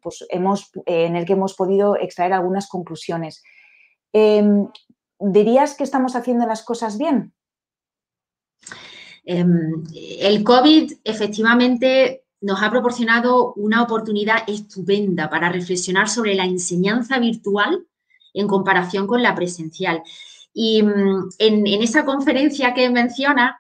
pues 0.04 0.24
hemos, 0.30 0.72
en 0.86 1.16
el 1.16 1.26
que 1.26 1.34
hemos 1.34 1.56
podido 1.56 1.98
extraer 1.98 2.34
algunas 2.34 2.68
conclusiones. 2.68 3.42
Em, 4.14 4.68
¿Dirías 5.20 5.74
que 5.76 5.84
estamos 5.84 6.16
haciendo 6.16 6.46
las 6.46 6.64
cosas 6.64 7.00
bien? 7.00 7.34
Em, 9.26 9.84
el 10.20 10.44
COVID 10.44 10.94
efectivamente 11.04 12.24
nos 12.42 12.62
ha 12.62 12.70
proporcionado 12.70 13.54
una 13.54 13.82
oportunidad 13.82 14.44
estupenda 14.48 15.30
para 15.30 15.50
reflexionar 15.50 16.10
sobre 16.10 16.36
la 16.36 16.44
enseñanza 16.44 17.18
virtual 17.20 17.86
en 18.34 18.48
comparación 18.48 19.08
con 19.08 19.24
la 19.24 19.34
presencial. 19.34 20.04
Y 20.54 20.84
mm, 20.84 21.30
en, 21.40 21.68
esa 21.82 22.04
conferencia 22.04 22.74
que 22.74 22.90
menciona, 22.90 23.60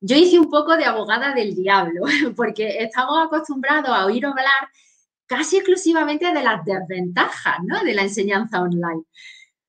yo 0.00 0.16
hice 0.16 0.38
un 0.38 0.50
poco 0.50 0.76
de 0.76 0.84
abogada 0.84 1.34
del 1.34 1.54
diablo, 1.54 2.02
porque 2.36 2.78
estamos 2.80 3.16
acostumbrados 3.24 3.90
a 3.90 4.06
oír 4.06 4.26
hablar 4.26 4.68
casi 5.26 5.56
exclusivamente 5.56 6.32
de 6.32 6.42
las 6.42 6.64
desventajas 6.64 7.58
de 7.84 7.94
la 7.94 8.02
enseñanza 8.02 8.60
online. 8.60 9.04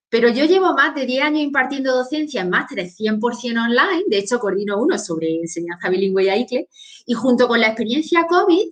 Pero 0.09 0.29
yo 0.29 0.45
llevo 0.45 0.73
más 0.73 0.95
de 0.95 1.05
10 1.05 1.23
años 1.23 1.41
impartiendo 1.41 1.93
docencia 1.93 2.41
en 2.41 2.49
másteres 2.49 2.97
100% 2.97 3.65
online, 3.65 4.05
de 4.07 4.19
hecho 4.19 4.39
coordino 4.39 4.81
uno 4.81 4.97
sobre 4.97 5.35
enseñanza 5.35 5.89
bilingüe 5.89 6.23
y 6.23 6.29
AICLE, 6.29 6.69
y 7.05 7.13
junto 7.13 7.47
con 7.47 7.59
la 7.59 7.67
experiencia 7.67 8.25
COVID 8.27 8.69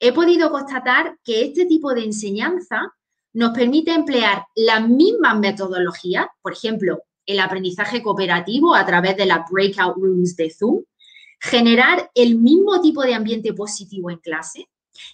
he 0.00 0.12
podido 0.12 0.50
constatar 0.50 1.18
que 1.24 1.42
este 1.42 1.66
tipo 1.66 1.94
de 1.94 2.04
enseñanza 2.04 2.92
nos 3.32 3.52
permite 3.52 3.92
emplear 3.92 4.44
las 4.54 4.88
mismas 4.88 5.38
metodologías, 5.38 6.26
por 6.42 6.52
ejemplo, 6.52 7.02
el 7.26 7.40
aprendizaje 7.40 8.02
cooperativo 8.02 8.74
a 8.74 8.86
través 8.86 9.16
de 9.16 9.26
las 9.26 9.48
breakout 9.50 9.96
rooms 9.96 10.36
de 10.36 10.50
Zoom, 10.50 10.82
generar 11.40 12.10
el 12.14 12.36
mismo 12.36 12.80
tipo 12.80 13.02
de 13.02 13.14
ambiente 13.14 13.52
positivo 13.52 14.10
en 14.10 14.18
clase 14.18 14.68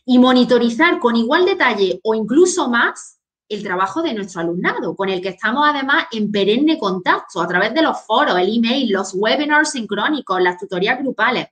y 0.06 0.18
monitorizar 0.18 0.99
con 1.00 1.16
igual 1.16 1.44
detalle 1.44 2.00
o 2.04 2.14
incluso 2.14 2.68
más 2.68 3.18
el 3.49 3.63
trabajo 3.63 4.03
de 4.03 4.15
nuestro 4.15 4.41
alumnado, 4.41 4.97
con 4.97 5.09
el 5.09 5.21
que 5.21 5.31
estamos 5.31 5.65
además 5.67 6.07
en 6.13 6.31
perenne 6.31 6.79
contacto 6.79 7.41
a 7.41 7.47
través 7.47 7.75
de 7.75 7.83
los 7.83 8.01
foros, 8.03 8.39
el 8.39 8.57
email, 8.57 8.91
los 8.91 9.13
webinars 9.15 9.73
sincrónicos, 9.73 10.41
las 10.41 10.59
tutorías 10.59 10.99
grupales. 10.99 11.49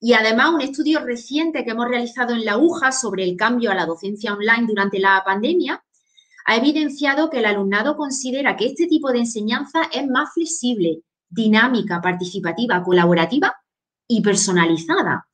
Y 0.00 0.12
además 0.12 0.50
un 0.54 0.60
estudio 0.60 1.00
reciente 1.00 1.64
que 1.64 1.70
hemos 1.70 1.88
realizado 1.88 2.34
en 2.34 2.44
la 2.44 2.58
UJA 2.58 2.92
sobre 2.92 3.24
el 3.24 3.36
cambio 3.36 3.70
a 3.70 3.74
la 3.74 3.86
docencia 3.86 4.32
online 4.32 4.66
durante 4.66 4.98
la 4.98 5.22
pandemia 5.24 5.82
ha 6.44 6.56
evidenciado 6.56 7.28
que 7.28 7.38
el 7.38 7.46
alumnado 7.46 7.96
considera 7.96 8.56
que 8.56 8.66
este 8.66 8.86
tipo 8.86 9.10
de 9.10 9.18
enseñanza 9.18 9.82
es 9.92 10.06
más 10.06 10.32
flexible, 10.32 11.00
dinámica, 11.28 12.00
participativa, 12.00 12.82
colaborativa 12.84 13.56
y 14.06 14.22
personalizada. 14.22 15.26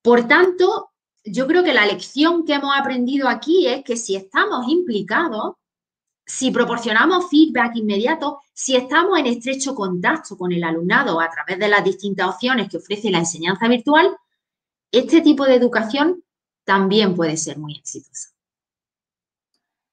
Por 0.00 0.26
tanto, 0.26 0.91
yo 1.24 1.46
creo 1.46 1.62
que 1.62 1.74
la 1.74 1.86
lección 1.86 2.44
que 2.44 2.54
hemos 2.54 2.74
aprendido 2.76 3.28
aquí 3.28 3.66
es 3.66 3.84
que 3.84 3.96
si 3.96 4.16
estamos 4.16 4.68
implicados, 4.68 5.54
si 6.24 6.50
proporcionamos 6.50 7.28
feedback 7.30 7.76
inmediato, 7.76 8.40
si 8.52 8.76
estamos 8.76 9.18
en 9.18 9.26
estrecho 9.26 9.74
contacto 9.74 10.36
con 10.36 10.52
el 10.52 10.64
alumnado 10.64 11.20
a 11.20 11.28
través 11.30 11.58
de 11.58 11.68
las 11.68 11.84
distintas 11.84 12.28
opciones 12.28 12.68
que 12.68 12.76
ofrece 12.76 13.10
la 13.10 13.18
enseñanza 13.18 13.68
virtual, 13.68 14.16
este 14.90 15.20
tipo 15.20 15.44
de 15.44 15.54
educación 15.54 16.22
también 16.64 17.14
puede 17.14 17.36
ser 17.36 17.58
muy 17.58 17.76
exitosa. 17.76 18.28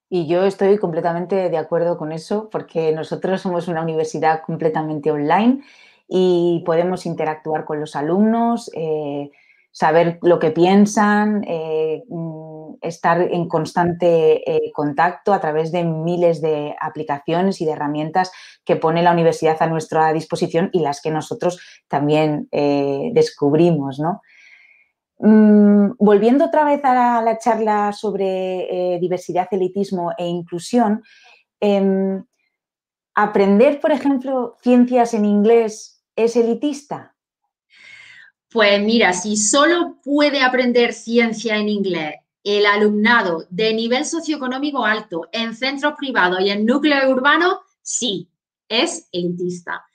Y 0.09 0.27
yo 0.27 0.43
estoy 0.43 0.77
completamente 0.79 1.49
de 1.49 1.57
acuerdo 1.57 1.97
con 1.97 2.11
eso 2.11 2.49
porque 2.49 2.91
nosotros 2.91 3.41
somos 3.41 3.67
una 3.67 3.83
universidad 3.83 4.41
completamente 4.43 5.11
online 5.11 5.63
y 6.07 6.63
podemos 6.65 7.05
interactuar 7.05 7.63
con 7.63 7.79
los 7.79 7.95
alumnos, 7.95 8.71
eh, 8.73 9.29
saber 9.71 10.19
lo 10.21 10.39
que 10.39 10.51
piensan, 10.51 11.43
eh, 11.47 12.03
mm, 12.09 12.75
estar 12.81 13.21
en 13.21 13.47
constante 13.47 14.49
eh, 14.49 14.71
contacto 14.73 15.33
a 15.33 15.39
través 15.39 15.71
de 15.71 15.83
miles 15.83 16.41
de 16.41 16.75
aplicaciones 16.79 17.61
y 17.61 17.65
de 17.65 17.71
herramientas 17.71 18.31
que 18.65 18.75
pone 18.75 19.03
la 19.03 19.11
universidad 19.11 19.57
a 19.61 19.67
nuestra 19.67 20.13
disposición 20.13 20.69
y 20.73 20.79
las 20.79 21.01
que 21.01 21.11
nosotros 21.11 21.59
también 21.87 22.47
descubrimos, 22.51 23.99
¿no? 23.99 24.21
Mm, 25.19 25.95
volviendo 25.99 26.45
otra 26.45 26.63
vez 26.63 26.79
a 26.85 27.21
la, 27.21 27.37
charla 27.39 27.91
sobre 27.91 28.95
eh, 28.95 28.99
diversidad, 28.99 29.49
elitismo 29.51 30.13
e 30.17 30.25
inclusión, 30.25 31.03
em, 31.59 32.23
¿aprender, 33.15 33.81
por 33.81 33.91
ejemplo, 33.91 34.55
ciencias 34.61 35.13
en 35.13 35.25
inglés 35.25 36.05
es 36.15 36.37
elitista? 36.37 37.15
Pues 38.51 38.81
mira, 38.81 39.13
si 39.13 39.37
solo 39.37 39.97
puede 40.03 40.41
aprender 40.41 40.93
ciencia 40.93 41.57
en 41.57 41.69
inglés 41.69 42.15
el 42.43 42.65
alumnado 42.65 43.45
de 43.49 43.73
nivel 43.73 44.05
socioeconómico 44.05 44.83
alto 44.83 45.27
en 45.31 45.55
centros 45.55 45.93
privados 45.97 46.39
y 46.41 46.49
en 46.49 46.65
núcleos 46.65 47.11
urbanos, 47.11 47.57
sí, 47.81 48.27
es 48.67 49.07
elitista. 49.11 49.85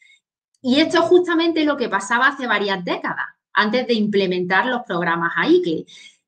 Y 0.62 0.80
esto 0.80 1.02
es 1.02 1.04
justamente 1.04 1.64
lo 1.64 1.76
que 1.76 1.88
pasaba 1.88 2.28
hace 2.28 2.46
varias 2.46 2.84
décadas 2.84 3.26
antes 3.52 3.86
de 3.86 3.94
implementar 3.94 4.66
los 4.66 4.82
programas 4.82 5.32
AICLE. 5.36 5.86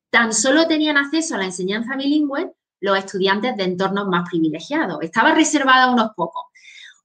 Tan 0.09 0.33
solo 0.33 0.67
tenían 0.67 0.97
acceso 0.97 1.35
a 1.35 1.37
la 1.37 1.45
enseñanza 1.45 1.95
bilingüe 1.95 2.53
los 2.81 2.97
estudiantes 2.97 3.55
de 3.55 3.63
entornos 3.63 4.07
más 4.07 4.27
privilegiados. 4.29 4.99
Estaba 5.01 5.33
reservada 5.33 5.85
a 5.85 5.91
unos 5.91 6.11
pocos. 6.15 6.43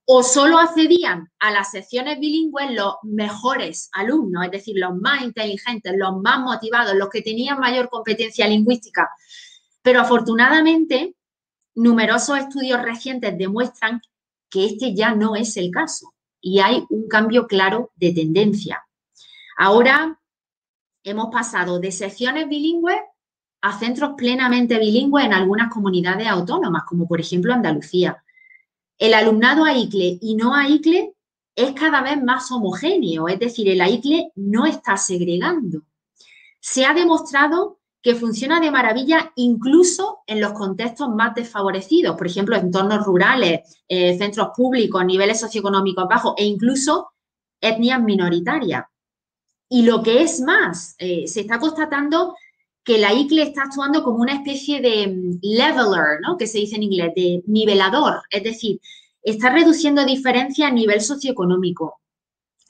O 0.05 0.21
solo 0.21 0.57
accedían 0.57 1.31
a 1.39 1.51
las 1.51 1.71
secciones 1.71 2.19
bilingües 2.19 2.71
los 2.71 2.95
mejores 3.03 3.89
alumnos, 3.93 4.45
es 4.45 4.51
decir, 4.51 4.75
los 4.77 4.95
más 4.95 5.23
inteligentes, 5.23 5.93
los 5.95 6.21
más 6.21 6.39
motivados, 6.39 6.95
los 6.95 7.09
que 7.09 7.21
tenían 7.21 7.59
mayor 7.59 7.89
competencia 7.89 8.47
lingüística. 8.47 9.09
Pero 9.81 10.01
afortunadamente, 10.01 11.15
numerosos 11.75 12.37
estudios 12.37 12.81
recientes 12.81 13.37
demuestran 13.37 14.01
que 14.49 14.65
este 14.65 14.93
ya 14.93 15.15
no 15.15 15.35
es 15.35 15.55
el 15.57 15.71
caso 15.71 16.13
y 16.39 16.59
hay 16.59 16.85
un 16.89 17.07
cambio 17.07 17.47
claro 17.47 17.91
de 17.95 18.11
tendencia. 18.11 18.83
Ahora 19.57 20.19
hemos 21.03 21.29
pasado 21.31 21.79
de 21.79 21.91
secciones 21.91 22.47
bilingües 22.47 22.99
a 23.61 23.79
centros 23.79 24.11
plenamente 24.17 24.77
bilingües 24.77 25.25
en 25.25 25.33
algunas 25.33 25.71
comunidades 25.71 26.27
autónomas, 26.27 26.83
como 26.83 27.07
por 27.07 27.21
ejemplo 27.21 27.53
Andalucía. 27.53 28.23
El 28.97 29.13
alumnado 29.13 29.65
AICLE 29.65 30.19
y 30.21 30.35
no 30.35 30.55
AICLE 30.55 31.13
es 31.55 31.73
cada 31.73 32.01
vez 32.01 32.21
más 32.23 32.51
homogéneo, 32.51 33.27
es 33.27 33.39
decir, 33.39 33.69
el 33.69 33.81
AICLE 33.81 34.31
no 34.35 34.65
está 34.65 34.97
segregando. 34.97 35.83
Se 36.59 36.85
ha 36.85 36.93
demostrado 36.93 37.79
que 38.01 38.15
funciona 38.15 38.59
de 38.59 38.69
maravilla 38.69 39.31
incluso 39.35 40.19
en 40.27 40.41
los 40.41 40.51
contextos 40.51 41.09
más 41.09 41.33
desfavorecidos, 41.35 42.17
por 42.17 42.27
ejemplo, 42.27 42.55
entornos 42.55 43.05
rurales, 43.05 43.61
eh, 43.87 44.17
centros 44.17 44.49
públicos, 44.55 45.05
niveles 45.05 45.39
socioeconómicos 45.39 46.07
bajos 46.07 46.33
e 46.37 46.43
incluso 46.43 47.11
etnias 47.61 48.01
minoritarias. 48.01 48.83
Y 49.69 49.83
lo 49.83 50.03
que 50.03 50.21
es 50.21 50.41
más, 50.41 50.95
eh, 50.99 51.27
se 51.27 51.41
está 51.41 51.59
constatando 51.59 52.35
que 52.83 52.97
la 52.97 53.13
ICLE 53.13 53.43
está 53.43 53.63
actuando 53.63 54.03
como 54.03 54.19
una 54.19 54.33
especie 54.33 54.81
de 54.81 55.07
mm, 55.07 55.39
leveler, 55.41 56.19
¿no? 56.21 56.37
que 56.37 56.47
se 56.47 56.59
dice 56.59 56.75
en 56.75 56.83
inglés, 56.83 57.13
de 57.15 57.43
nivelador, 57.47 58.21
es 58.29 58.43
decir, 58.43 58.79
está 59.21 59.49
reduciendo 59.49 60.05
diferencias 60.05 60.69
a 60.69 60.73
nivel 60.73 61.01
socioeconómico, 61.01 62.01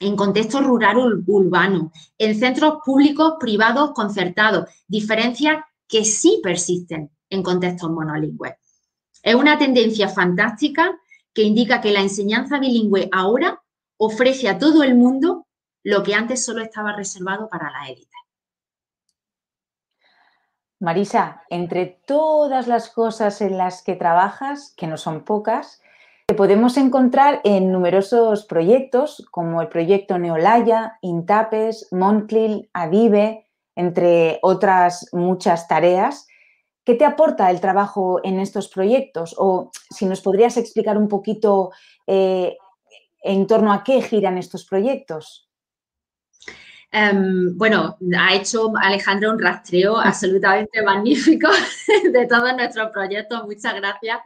en 0.00 0.16
contexto 0.16 0.60
rural 0.60 0.96
urbano, 1.26 1.92
en 2.18 2.38
centros 2.38 2.78
públicos, 2.84 3.34
privados, 3.40 3.92
concertados, 3.92 4.68
diferencias 4.86 5.58
que 5.88 6.04
sí 6.04 6.40
persisten 6.42 7.10
en 7.30 7.42
contextos 7.42 7.90
monolingües. 7.90 8.54
Es 9.22 9.34
una 9.34 9.58
tendencia 9.58 10.08
fantástica 10.08 10.98
que 11.32 11.42
indica 11.42 11.80
que 11.80 11.92
la 11.92 12.00
enseñanza 12.00 12.58
bilingüe 12.58 13.08
ahora 13.12 13.62
ofrece 13.96 14.48
a 14.48 14.58
todo 14.58 14.82
el 14.82 14.94
mundo 14.94 15.46
lo 15.82 16.02
que 16.02 16.14
antes 16.14 16.44
solo 16.44 16.62
estaba 16.62 16.94
reservado 16.94 17.48
para 17.48 17.70
la 17.70 17.88
élite. 17.88 18.13
Marisa, 20.84 21.42
entre 21.48 21.86
todas 22.06 22.68
las 22.68 22.90
cosas 22.90 23.40
en 23.40 23.56
las 23.56 23.82
que 23.82 23.96
trabajas, 23.96 24.74
que 24.76 24.86
no 24.86 24.98
son 24.98 25.24
pocas, 25.24 25.80
te 26.26 26.34
podemos 26.34 26.76
encontrar 26.76 27.40
en 27.44 27.72
numerosos 27.72 28.44
proyectos 28.44 29.26
como 29.30 29.62
el 29.62 29.68
proyecto 29.68 30.18
Neolaya, 30.18 30.98
Intapes, 31.00 31.88
Monclil, 31.90 32.70
Adive, 32.72 33.46
entre 33.74 34.38
otras 34.42 35.08
muchas 35.12 35.68
tareas. 35.68 36.28
¿Qué 36.84 36.94
te 36.94 37.04
aporta 37.04 37.50
el 37.50 37.60
trabajo 37.60 38.20
en 38.22 38.38
estos 38.38 38.68
proyectos? 38.68 39.34
O 39.38 39.70
si 39.90 40.06
nos 40.06 40.20
podrías 40.20 40.56
explicar 40.56 40.98
un 40.98 41.08
poquito 41.08 41.72
eh, 42.06 42.56
en 43.22 43.46
torno 43.46 43.72
a 43.72 43.82
qué 43.82 44.02
giran 44.02 44.38
estos 44.38 44.66
proyectos. 44.66 45.50
Em, 46.96 47.58
bueno, 47.58 47.98
ha 48.16 48.36
hecho 48.36 48.72
Alejandro 48.80 49.32
un 49.32 49.40
rastreo 49.40 49.96
absolutamente 50.00 50.80
magnífico 50.80 51.48
de 52.12 52.26
todos 52.26 52.54
nuestros 52.54 52.90
proyectos. 52.92 53.42
Muchas 53.44 53.74
gracias. 53.74 54.18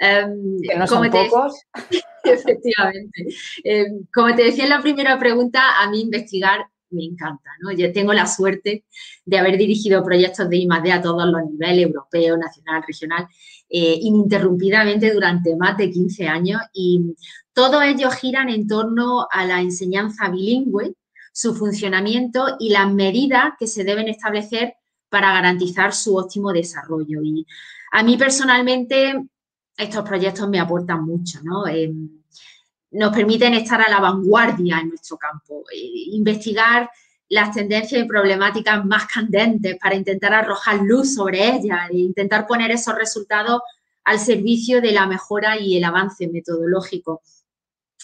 Em, 0.00 0.60
que 0.60 0.76
no 0.76 0.86
son 0.88 1.08
pocos. 1.10 1.62
Efectivamente. 2.24 3.26
Em, 3.62 4.04
como 4.12 4.34
te 4.34 4.42
decía 4.42 4.64
en 4.64 4.70
la 4.70 4.82
primera 4.82 5.16
pregunta, 5.16 5.80
a 5.80 5.88
mí 5.88 6.00
investigar 6.00 6.66
me 6.90 7.04
encanta. 7.04 7.50
¿no? 7.60 7.70
Yo 7.70 7.92
tengo 7.92 8.12
la 8.12 8.26
suerte 8.26 8.84
de 9.24 9.38
haber 9.38 9.56
dirigido 9.56 10.02
proyectos 10.02 10.48
de 10.48 10.56
I+.D. 10.56 10.90
a 10.90 11.00
todos 11.00 11.24
los 11.26 11.44
niveles, 11.50 11.86
europeo, 11.86 12.36
nacional, 12.36 12.82
regional, 12.84 13.28
eh, 13.68 13.96
ininterrumpidamente 14.00 15.12
durante 15.12 15.54
más 15.54 15.76
de 15.76 15.90
15 15.90 16.26
años 16.26 16.62
y 16.72 17.14
todos 17.52 17.84
ellos 17.84 18.14
giran 18.14 18.48
en 18.48 18.66
torno 18.66 19.28
a 19.30 19.44
la 19.44 19.60
enseñanza 19.60 20.30
bilingüe 20.30 20.94
su 21.38 21.54
funcionamiento 21.54 22.56
y 22.58 22.70
las 22.70 22.92
medidas 22.92 23.52
que 23.60 23.68
se 23.68 23.84
deben 23.84 24.08
establecer 24.08 24.74
para 25.08 25.32
garantizar 25.32 25.94
su 25.94 26.16
óptimo 26.16 26.52
desarrollo. 26.52 27.22
Y 27.22 27.46
a 27.92 28.02
mí 28.02 28.16
personalmente 28.16 29.22
estos 29.76 30.02
proyectos 30.02 30.48
me 30.48 30.58
aportan 30.58 31.04
mucho, 31.04 31.38
¿no? 31.44 31.64
Em, 31.68 32.10
nos 32.90 33.14
permiten 33.14 33.54
estar 33.54 33.80
a 33.80 33.88
la 33.88 34.00
vanguardia 34.00 34.80
en 34.80 34.88
nuestro 34.88 35.16
campo, 35.16 35.62
eh, 35.72 36.16
investigar 36.16 36.90
las 37.28 37.52
tendencias 37.52 38.02
y 38.02 38.08
problemáticas 38.08 38.84
más 38.84 39.06
candentes 39.06 39.76
para 39.80 39.94
intentar 39.94 40.34
arrojar 40.34 40.80
luz 40.82 41.14
sobre 41.14 41.54
ellas 41.54 41.88
e 41.92 41.98
intentar 41.98 42.48
poner 42.48 42.72
esos 42.72 42.96
resultados 42.96 43.60
al 44.02 44.18
servicio 44.18 44.80
de 44.80 44.90
la 44.90 45.06
mejora 45.06 45.56
y 45.56 45.76
el 45.76 45.84
avance 45.84 46.26
metodológico. 46.26 47.22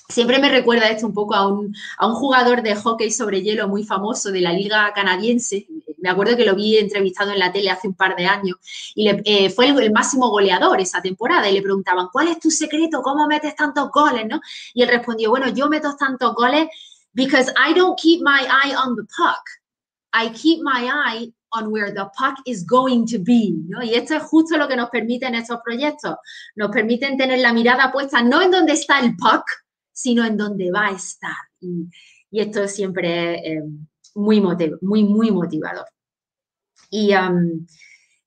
Siempre 0.09 0.39
me 0.39 0.51
recuerda 0.51 0.89
esto 0.89 1.07
un 1.07 1.15
poco 1.15 1.35
a 1.35 1.49
un, 1.49 1.75
a 1.97 2.07
un 2.07 2.15
jugador 2.15 2.63
de 2.63 2.77
hockey 2.77 3.11
sobre 3.11 3.43
hielo 3.43 3.69
muy 3.69 3.85
famoso 3.85 4.31
de 4.31 4.43
la 4.43 4.53
liga 4.53 4.93
canadiense, 4.95 5.67
me 6.05 6.11
acuerdo 6.11 6.37
que 6.37 6.45
lo 6.45 6.55
vi 6.55 6.77
entrevistado 6.77 7.33
en 7.33 7.39
la 7.39 7.51
tele 7.51 7.71
hace 7.71 7.89
un 7.89 7.95
par 7.95 8.15
de 8.15 8.27
años 8.27 8.57
y 8.95 9.09
eh, 9.09 9.49
fue 9.49 9.69
el, 9.69 9.91
máximo 9.91 10.29
goleador 10.29 10.79
esa 10.79 11.01
temporada 11.01 11.49
y 11.49 11.55
le 11.55 11.63
preguntaban, 11.63 12.09
¿cuál 12.13 12.29
es 12.29 12.39
tu 12.39 12.51
secreto? 12.51 13.01
¿Cómo 13.01 13.27
metes 13.27 13.57
tantos 13.57 13.91
goles? 13.91 14.27
¿no? 14.29 14.39
Y 14.75 14.83
él 14.83 14.91
respondió, 14.91 15.31
bueno, 15.31 15.49
yo 15.49 15.71
meto 15.71 15.97
tantos 15.97 16.35
goles 16.35 16.69
because 17.15 17.51
I 17.57 17.73
don't 17.73 17.99
keep 17.99 18.21
my 18.21 18.43
eye 18.43 18.77
on 18.77 18.97
the 18.97 19.05
puck. 19.17 19.49
I 20.13 20.29
keep 20.29 20.61
my 20.63 20.91
eye 20.91 21.33
on 21.53 21.73
where 21.73 21.91
the 21.91 22.11
puck 22.19 22.37
is 22.45 22.67
going 22.67 23.07
to 23.07 23.19
be. 23.19 23.55
Y 23.83 23.95
esto 23.95 24.15
es 24.15 24.25
justo 24.25 24.59
lo 24.59 24.69
que 24.69 24.77
nos 24.77 24.91
permiten 24.91 25.35
estos 25.35 25.61
proyectos. 25.65 26.17
Nos 26.55 26.71
permiten 26.71 27.17
tener 27.17 27.39
la 27.39 27.55
mirada 27.55 27.91
puesta 27.91 28.21
no 28.21 28.43
en 28.43 28.51
dónde 28.51 28.75
está 28.75 29.01
el 29.01 29.17
puck, 29.17 29.45
sino 29.95 30.27
en 30.27 30.37
dónde 30.37 30.71
va 30.71 30.89
a 30.89 30.93
estar. 30.93 31.37
Y, 31.61 31.89
esto 32.31 32.65
es 32.65 32.75
siempre 32.75 33.37
eh, 33.37 33.63
muy, 34.17 34.41
muy, 34.41 35.05
muy 35.05 35.31
motivador. 35.31 35.87
Y 36.91 37.13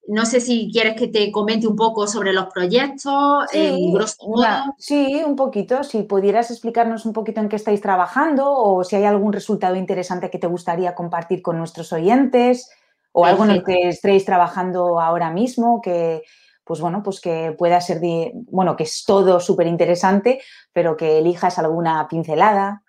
no 0.07 0.25
sé 0.25 0.39
si 0.39 0.69
quieres 0.71 0.95
que 0.95 1.09
te 1.09 1.29
comente 1.29 1.67
un 1.67 1.75
poco 1.75 2.07
sobre 2.07 2.31
los 2.31 2.45
proyectos. 2.45 3.45
Sí, 4.77 5.21
un 5.25 5.35
poquito. 5.35 5.83
Si 5.83 6.03
pudieras 6.03 6.49
explicarnos 6.51 7.05
un 7.05 7.11
poquito 7.11 7.41
en 7.41 7.49
qué 7.49 7.57
estáis 7.57 7.81
trabajando 7.81 8.49
o 8.49 8.85
si 8.85 8.95
hay 8.95 9.03
algún 9.03 9.33
resultado 9.33 9.75
interesante 9.75 10.29
que 10.29 10.39
te 10.39 10.47
gustaría 10.47 10.95
compartir 10.95 11.41
con 11.41 11.57
nuestros 11.57 11.91
oyentes 11.91 12.71
o 13.11 13.25
algo 13.25 13.43
en 13.43 13.51
el 13.51 13.63
que 13.63 13.89
estéis 13.89 14.23
trabajando 14.23 15.01
ahora 15.01 15.31
mismo 15.31 15.81
que, 15.81 16.23
pues 16.67 16.81
bueno, 16.81 17.01
pues 17.01 17.21
que 17.21 17.55
pueda 17.57 17.79
ser, 17.79 18.01
bueno, 18.51 18.75
que 18.75 18.83
es 18.83 19.03
todo 19.05 19.39
súper 19.39 19.67
interesante, 19.67 20.41
pero 20.73 20.97
que 20.97 21.19
elijas 21.19 21.57
alguna 21.57 22.07
pincelada. 22.09 22.83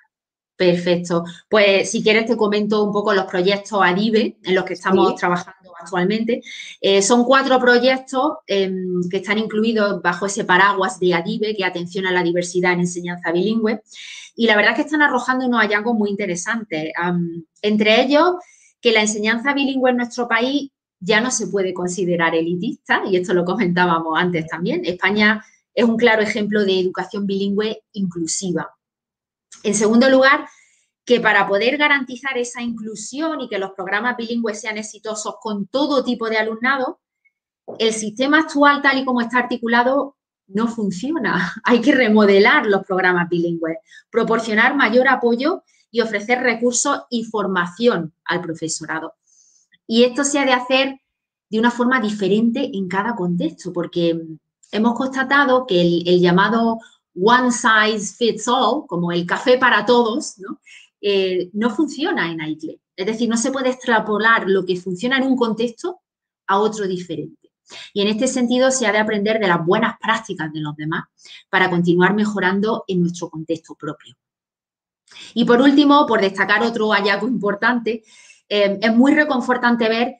Perfecto. 0.56 1.22
Pues 1.48 1.88
si 1.88 2.02
quieres 2.02 2.26
te 2.26 2.36
comento 2.36 2.82
un 2.82 2.92
poco 2.92 3.14
los 3.14 3.26
proyectos 3.26 3.78
ADIVE 3.80 4.38
en 4.42 4.54
los 4.56 4.64
que 4.64 4.74
estamos 4.74 5.14
trabajando 5.14 5.72
actualmente. 5.80 6.42
Eh, 6.80 7.00
son 7.00 7.24
cuatro 7.24 7.60
proyectos 7.60 8.38
em, 8.48 9.00
que 9.08 9.18
están 9.18 9.38
incluidos 9.38 10.02
bajo 10.02 10.26
ese 10.26 10.44
paraguas 10.44 10.98
de 10.98 11.14
ADIVE, 11.14 11.54
que 11.54 11.64
atención 11.64 12.06
a 12.06 12.12
la 12.12 12.24
diversidad 12.24 12.72
en 12.72 12.80
enseñanza 12.80 13.30
bilingüe. 13.30 13.82
Y 14.34 14.46
la 14.46 14.56
verdad 14.56 14.72
es 14.72 14.76
que 14.78 14.82
están 14.82 15.02
arrojando 15.02 15.46
unos 15.46 15.60
hallazgos 15.60 15.94
muy 15.94 16.10
interesantes. 16.10 16.92
entre 17.62 18.02
ellos, 18.02 18.34
que 18.80 18.92
la 18.92 19.02
enseñanza 19.02 19.54
bilingüe 19.54 19.90
en 19.90 19.96
nuestro 19.98 20.26
país 20.26 20.70
ya 21.00 21.20
no 21.20 21.30
se 21.30 21.46
puede 21.46 21.72
considerar 21.72 22.34
elitista, 22.34 23.02
y 23.08 23.16
esto 23.16 23.34
lo 23.34 23.44
comentábamos 23.44 24.18
antes 24.18 24.46
también. 24.46 24.84
España 24.84 25.44
es 25.74 25.84
un 25.84 25.96
claro 25.96 26.22
ejemplo 26.22 26.64
de 26.64 26.80
educación 26.80 27.26
bilingüe 27.26 27.84
inclusiva. 27.92 28.74
En 29.62 29.74
segundo 29.74 30.08
lugar, 30.10 30.46
que 31.04 31.20
para 31.20 31.48
poder 31.48 31.78
garantizar 31.78 32.36
esa 32.36 32.62
inclusión 32.62 33.40
y 33.40 33.48
que 33.48 33.58
los 33.58 33.72
programas 33.72 34.16
bilingües 34.16 34.60
sean 34.60 34.76
exitosos 34.76 35.36
con 35.40 35.66
todo 35.66 36.04
tipo 36.04 36.28
de 36.28 36.36
alumnado, 36.36 37.00
el 37.78 37.92
sistema 37.92 38.40
actual, 38.40 38.82
tal 38.82 38.98
y 38.98 39.04
como 39.04 39.20
está 39.20 39.38
articulado, 39.38 40.16
no 40.48 40.68
funciona. 40.68 41.54
Hay 41.64 41.80
que 41.80 41.94
remodelar 41.94 42.66
los 42.66 42.84
programas 42.84 43.28
bilingües, 43.28 43.78
proporcionar 44.10 44.76
mayor 44.76 45.08
apoyo 45.08 45.62
y 45.90 46.00
ofrecer 46.00 46.40
recursos 46.40 47.02
y 47.08 47.24
formación 47.24 48.12
al 48.24 48.42
profesorado. 48.42 49.14
Y 49.88 50.04
esto 50.04 50.22
se 50.22 50.38
ha 50.38 50.44
de 50.44 50.52
hacer 50.52 51.00
de 51.50 51.58
una 51.58 51.72
forma 51.72 52.00
diferente 52.00 52.70
en 52.72 52.86
cada 52.86 53.16
contexto, 53.16 53.72
porque 53.72 54.20
hemos 54.70 54.94
constatado 54.94 55.66
que 55.66 55.80
el, 55.80 56.06
el 56.06 56.20
llamado 56.20 56.78
one 57.20 57.50
size 57.50 58.14
fits 58.14 58.46
all, 58.46 58.86
como 58.86 59.10
el 59.10 59.26
café 59.26 59.58
para 59.58 59.84
todos, 59.84 60.38
¿no? 60.38 60.60
Eh, 61.00 61.50
no 61.52 61.70
funciona 61.70 62.30
en 62.30 62.40
AICLE. 62.40 62.80
Es 62.96 63.06
decir, 63.06 63.28
no 63.28 63.36
se 63.36 63.50
puede 63.50 63.70
extrapolar 63.70 64.44
lo 64.48 64.64
que 64.64 64.76
funciona 64.76 65.18
en 65.18 65.26
un 65.26 65.36
contexto 65.36 66.00
a 66.46 66.58
otro 66.58 66.86
diferente. 66.86 67.50
Y 67.92 68.02
en 68.02 68.08
este 68.08 68.26
sentido 68.26 68.70
se 68.70 68.86
ha 68.86 68.92
de 68.92 68.98
aprender 68.98 69.38
de 69.38 69.46
las 69.46 69.64
buenas 69.64 69.96
prácticas 70.00 70.52
de 70.52 70.60
los 70.60 70.74
demás 70.76 71.04
para 71.48 71.70
continuar 71.70 72.14
mejorando 72.14 72.84
en 72.88 73.00
nuestro 73.00 73.28
contexto 73.28 73.74
propio. 73.74 74.16
Y 75.34 75.44
por 75.44 75.60
último, 75.60 76.06
por 76.06 76.20
destacar 76.20 76.62
otro 76.62 76.90
hallazgo 76.90 77.28
importante, 77.28 78.02
eh, 78.48 78.78
es 78.80 78.94
muy 78.94 79.14
reconfortante 79.14 79.88
ver 79.88 80.16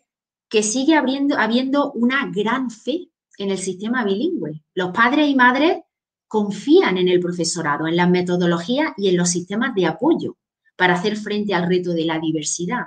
que 0.49 0.63
sigue 0.63 0.97
habiendo 0.97 1.93
una 1.93 2.31
gran 2.35 2.71
fe 2.71 3.11
en 3.39 3.51
el 3.51 3.59
sistema 3.59 4.05
bilingüe. 4.05 4.63
Los 4.75 4.91
padres 4.91 5.29
y 5.29 5.35
madres 5.35 5.79
confían 6.27 6.99
en 6.99 7.09
el 7.09 7.21
profesorado, 7.21 7.87
en 7.87 7.97
las 7.97 8.11
metodologías 8.11 8.93
y 8.97 9.09
en 9.09 9.17
los 9.17 9.31
sistemas 9.31 9.75
de 9.75 9.87
apoyo 9.87 10.37
para 10.77 10.95
hacer 10.95 11.17
frente 11.17 11.55
al 11.55 11.69
reto 11.69 11.93
de 11.93 12.05
la 12.05 12.19
diversidad. 12.19 12.85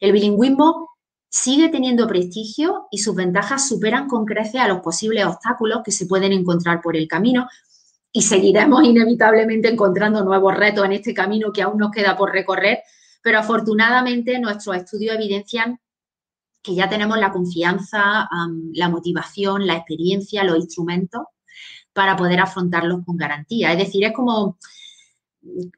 El 0.00 0.12
bilingüismo 0.12 0.90
sigue 1.28 1.68
teniendo 1.68 2.06
prestigio 2.06 2.88
y 2.90 2.98
sus 2.98 3.14
ventajas 3.14 3.68
superan 3.68 4.08
con 4.08 4.26
creces 4.26 4.60
a 4.60 4.68
los 4.68 4.80
posibles 4.80 5.24
obstáculos 5.24 5.80
que 5.84 5.92
se 5.92 6.06
pueden 6.06 6.32
encontrar 6.32 6.82
por 6.82 6.96
el 6.96 7.06
camino 7.06 7.46
y 8.12 8.22
seguiremos 8.22 8.82
inevitablemente 8.84 9.68
encontrando 9.68 10.24
nuevos 10.24 10.54
retos 10.56 10.84
en 10.84 10.92
este 10.92 11.14
camino 11.14 11.52
que 11.52 11.62
aún 11.62 11.78
nos 11.78 11.92
queda 11.92 12.16
por 12.16 12.32
recorrer, 12.32 12.80
pero 13.22 13.38
afortunadamente 13.38 14.38
nuestros 14.38 14.76
estudios 14.76 15.16
evidencian 15.16 15.78
que 16.62 16.74
ya 16.74 16.88
tenemos 16.88 17.18
la 17.18 17.32
confianza, 17.32 18.28
la 18.74 18.88
motivación, 18.88 19.66
la 19.66 19.76
experiencia, 19.76 20.44
los 20.44 20.56
instrumentos 20.56 21.22
para 21.92 22.16
poder 22.16 22.40
afrontarlos 22.40 23.04
con 23.04 23.16
garantía. 23.16 23.72
Es 23.72 23.78
decir, 23.78 24.04
es 24.04 24.12
como 24.12 24.58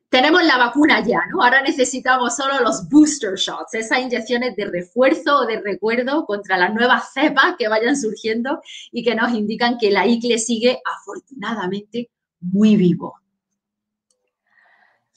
tenemos 0.09 0.43
la 0.45 0.59
vacuna 0.59 1.05
ya, 1.07 1.21
¿no? 1.31 1.43
Ahora 1.43 1.63
necesitamos 1.63 2.35
solo 2.35 2.61
los 2.61 2.89
booster 2.89 3.35
shots, 3.37 3.75
esas 3.75 4.01
inyecciones 4.01 4.57
de 4.57 4.67
refuerzo 4.67 5.39
o 5.39 5.47
de 5.47 5.61
recuerdo 5.61 6.27
contra 6.27 6.59
las 6.59 6.75
nuevas 6.75 7.13
cepas 7.13 7.55
que 7.57 7.69
vayan 7.69 7.97
surgiendo 7.97 8.61
y 8.91 9.05
que 9.05 9.15
nos 9.15 9.33
indican 9.33 9.79
que 9.79 9.91
la 9.91 10.07
ICLE 10.07 10.39
sigue 10.39 10.81
afortunadamente 10.85 12.11
muy 12.41 12.77
vivo. 12.77 13.22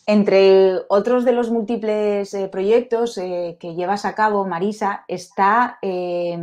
Entre 0.08 0.82
otros 0.88 1.26
de 1.26 1.32
los 1.32 1.50
múltiples 1.50 2.32
eh, 2.36 2.48
proyectos 2.48 3.18
eh, 3.18 3.58
que 3.60 3.74
llevas 3.74 4.06
a 4.06 4.14
cabo, 4.14 4.46
Marisa, 4.46 5.04
está 5.08 5.80
eh, 5.82 6.38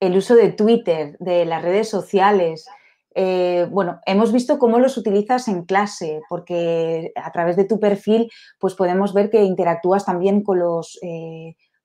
el 0.00 0.16
uso 0.16 0.34
de 0.34 0.52
Twitter, 0.52 1.16
de 1.20 1.44
las 1.44 1.62
redes 1.62 1.90
sociales. 1.90 2.66
Eh, 3.14 3.66
bueno, 3.70 4.00
hemos 4.06 4.32
visto 4.32 4.58
cómo 4.58 4.78
los 4.78 4.96
utilizas 4.96 5.48
en 5.48 5.64
clase, 5.64 6.22
porque 6.30 7.12
a 7.14 7.30
través 7.30 7.56
de 7.56 7.64
tu 7.64 7.78
perfil, 7.78 8.30
pues 8.58 8.74
podemos 8.74 9.12
ver 9.12 9.28
que 9.28 9.42
interactúas 9.42 10.06
también 10.06 10.42
con 10.42 10.58
los, 10.58 10.98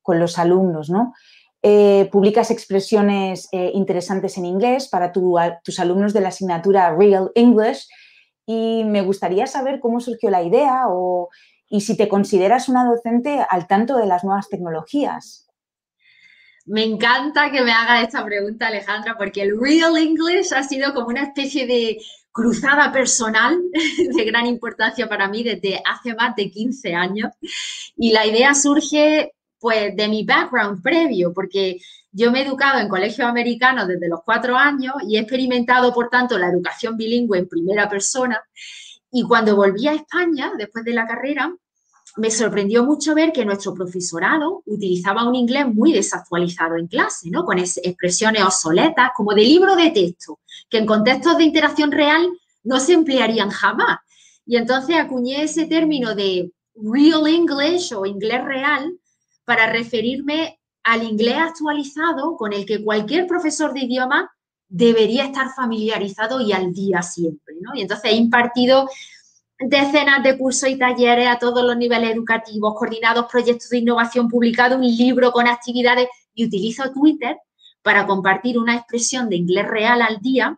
con 0.02 0.20
los 0.20 0.38
alumnos, 0.38 0.90
¿no? 0.90 1.14
Publicas 2.12 2.52
expresiones 2.52 3.50
interesantes 3.52 4.38
en 4.38 4.46
inglés 4.46 4.90
para 4.90 5.12
tus 5.12 5.80
alumnos 5.80 6.14
de 6.14 6.22
la 6.22 6.28
asignatura 6.28 6.94
Real 6.96 7.32
English 7.34 7.88
y 8.46 8.84
me 8.86 9.02
gustaría 9.02 9.48
saber 9.48 9.80
cómo 9.80 10.00
surgió 10.00 10.30
la 10.30 10.44
idea 10.44 10.84
o, 10.88 11.30
y 11.70 11.82
si 11.82 11.98
te 11.98 12.08
consideras 12.08 12.70
una 12.70 12.86
docente 12.86 13.46
al 13.50 13.68
tanto 13.68 13.98
de 13.98 14.06
las 14.06 14.24
nuevas 14.24 14.50
tecnologías. 14.50 15.48
Me 16.66 16.84
encanta 16.84 17.52
que 17.52 17.62
me 17.62 17.74
haga 17.74 18.02
esta 18.02 18.24
pregunta, 18.24 18.68
Alejandra, 18.68 19.18
porque 19.18 19.42
el 19.42 19.60
Real 19.60 19.98
English 19.98 20.54
ha 20.54 20.64
sido 20.64 20.94
como 20.94 21.08
una 21.08 21.24
especie 21.24 21.68
de 21.68 21.98
cruzada 22.32 22.92
personal 22.92 23.62
de 24.16 24.26
gran 24.26 24.46
importancia 24.48 25.08
para 25.08 25.28
mí 25.28 25.44
desde 25.44 25.82
hace 25.86 26.16
más 26.16 26.36
de 26.36 26.50
15 26.50 26.94
años. 26.94 27.32
Y 27.98 28.12
la 28.12 28.26
idea 28.26 28.54
surge 28.54 29.34
pues 29.60 29.96
de 29.96 30.08
mi 30.10 30.26
background 30.26 30.82
previo, 30.82 31.34
porque 31.34 31.80
yo 32.14 32.32
me 32.32 32.40
he 32.40 32.48
educado 32.48 32.80
en 32.80 32.88
colegios 32.88 33.28
americanos 33.28 33.88
desde 33.88 34.08
los 34.08 34.22
cuatro 34.24 34.56
años 34.56 34.94
y 35.08 35.18
he 35.18 35.20
experimentado, 35.20 35.92
por 35.92 36.10
tanto, 36.10 36.38
la 36.38 36.48
educación 36.48 36.96
bilingüe 36.96 37.40
en 37.40 37.50
primera 37.50 37.90
persona. 37.90 38.40
Y 39.12 39.24
cuando 39.24 39.56
volví 39.56 39.88
a 39.88 39.94
España, 39.96 40.54
después 40.56 40.86
de 40.86 40.94
la 40.94 41.08
carrera, 41.08 41.52
me 42.18 42.30
sorprendió 42.30 42.84
mucho 42.84 43.16
ver 43.16 43.32
que 43.32 43.44
nuestro 43.44 43.74
profesorado 43.74 44.62
utilizaba 44.68 45.28
un 45.28 45.34
inglés 45.34 45.66
muy 45.74 45.92
desactualizado 45.92 46.78
en 46.78 46.86
clase, 46.86 47.32
¿no? 47.32 47.44
Con 47.46 47.58
expresiones 47.58 48.44
obsoletas, 48.44 49.10
como 49.16 49.34
de 49.34 49.42
libro 49.42 49.76
de 49.76 49.90
texto, 49.90 50.40
que 50.70 50.78
en 50.78 50.86
contextos 50.86 51.38
de 51.38 51.46
interacción 51.46 51.92
real 51.92 52.30
no 52.64 52.80
se 52.80 52.94
emplearían 52.94 53.50
jamás. 53.50 54.00
Y 54.46 54.58
entonces 54.58 54.98
acuñé 54.98 55.42
ese 55.42 55.66
término 55.66 56.14
de 56.14 56.52
Real 56.76 57.26
English 57.28 57.94
o 57.94 58.06
inglés 58.06 58.44
real 58.44 58.98
para 59.46 59.72
referirme 59.72 60.60
al 60.84 61.04
inglés 61.04 61.38
actualizado 61.38 62.36
con 62.36 62.54
el 62.54 62.66
que 62.66 62.84
cualquier 62.84 63.28
profesor 63.28 63.74
de 63.74 63.82
idioma 63.82 64.32
debería 64.68 65.26
estar 65.26 65.54
familiarizado 65.56 66.42
y 66.42 66.52
al 66.52 66.74
día 66.74 67.02
siempre. 67.02 67.56
Y 67.74 67.82
entonces 67.82 68.12
he 68.12 68.16
impartido 68.16 68.90
decenas 69.60 70.24
de 70.24 70.38
cursos 70.38 70.70
y 70.70 70.78
talleres 70.78 71.28
a 71.28 71.38
todos 71.38 71.64
los 71.64 71.78
niveles 71.78 72.12
educativos, 72.12 72.74
coordinados 72.76 73.28
proyectos 73.32 73.70
de 73.70 73.78
innovación, 73.78 74.28
publicado 74.28 74.76
un 74.76 74.84
libro 74.84 75.32
con 75.32 75.48
actividades 75.48 76.08
y 76.34 76.46
utilizo 76.46 76.92
Twitter 76.92 77.38
para 77.82 78.06
compartir 78.06 78.58
una 78.58 78.76
expresión 78.76 79.30
de 79.30 79.36
inglés 79.36 79.68
real 79.68 80.02
al 80.02 80.20
día 80.20 80.58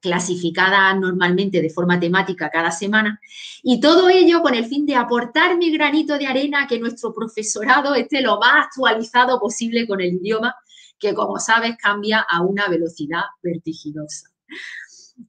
clasificada 0.00 0.94
normalmente 0.94 1.60
de 1.60 1.70
forma 1.70 1.98
temática 1.98 2.50
cada 2.50 2.70
semana, 2.70 3.20
y 3.62 3.80
todo 3.80 4.08
ello 4.08 4.42
con 4.42 4.54
el 4.54 4.66
fin 4.66 4.86
de 4.86 4.94
aportar 4.94 5.56
mi 5.56 5.70
granito 5.70 6.16
de 6.18 6.26
arena 6.26 6.62
a 6.62 6.66
que 6.66 6.78
nuestro 6.78 7.12
profesorado 7.12 7.94
esté 7.94 8.20
lo 8.20 8.38
más 8.38 8.66
actualizado 8.66 9.40
posible 9.40 9.86
con 9.86 10.00
el 10.00 10.14
idioma, 10.14 10.54
que 10.98 11.14
como 11.14 11.38
sabes 11.38 11.76
cambia 11.76 12.20
a 12.28 12.42
una 12.42 12.68
velocidad 12.68 13.22
vertiginosa. 13.42 14.30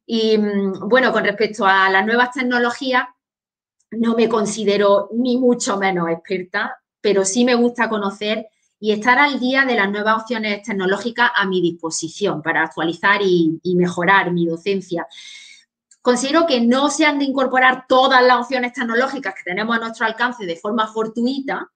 Y 0.05 0.37
mm, 0.37 0.87
bueno, 0.87 1.11
con 1.11 1.23
respecto 1.23 1.65
a 1.65 1.89
las 1.89 2.05
nuevas 2.05 2.31
tecnologías, 2.31 3.05
no 3.91 4.15
me 4.15 4.29
considero 4.29 5.09
ni 5.13 5.37
mucho 5.37 5.77
menos 5.77 6.09
experta, 6.09 6.79
pero 7.01 7.25
sí 7.25 7.43
me 7.43 7.55
gusta 7.55 7.89
conocer 7.89 8.47
y 8.79 8.91
estar 8.93 9.19
al 9.19 9.39
día 9.39 9.65
de 9.65 9.75
las 9.75 9.89
nuevas 9.89 10.21
opciones 10.21 10.63
tecnológicas 10.63 11.31
a 11.35 11.45
mi 11.45 11.61
disposición 11.61 12.41
para 12.41 12.63
actualizar 12.63 13.21
y, 13.21 13.59
mejorar 13.75 14.31
mi 14.31 14.45
docencia. 14.45 15.07
Considero 16.01 16.45
que 16.47 16.61
no 16.61 16.89
se 16.89 17.05
han 17.05 17.19
de 17.19 17.25
incorporar 17.25 17.85
todas 17.87 18.23
las 18.23 18.37
opciones 18.37 18.71
tecnológicas 18.73 19.35
que 19.35 19.43
tenemos 19.43 19.75
a 19.75 19.79
nuestro 19.79 20.05
alcance 20.05 20.45
de 20.45 20.55
forma 20.55 20.87
fortuita, 20.87 21.69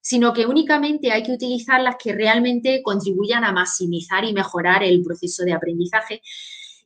sino 0.00 0.32
que 0.32 0.46
únicamente 0.46 1.10
hay 1.10 1.22
que 1.22 1.32
utilizar 1.32 1.80
las 1.80 1.96
que 1.96 2.12
realmente 2.12 2.82
contribuyan 2.82 3.42
a 3.42 3.52
maximizar 3.52 4.24
y 4.24 4.32
mejorar 4.32 4.84
el 4.84 5.02
proceso 5.02 5.44
de 5.44 5.54
aprendizaje. 5.54 6.22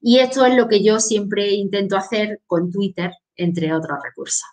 Y 0.01 0.21
esto 0.21 0.47
es 0.47 0.55
lo 0.55 0.69
que 0.69 0.83
yo 0.83 0.99
siempre 0.99 1.53
intento 1.53 1.97
hacer 1.97 2.41
con 2.47 2.71
Twitter, 2.71 3.13
entre 3.37 3.75
otros 3.75 3.99
recursos. 4.03 4.45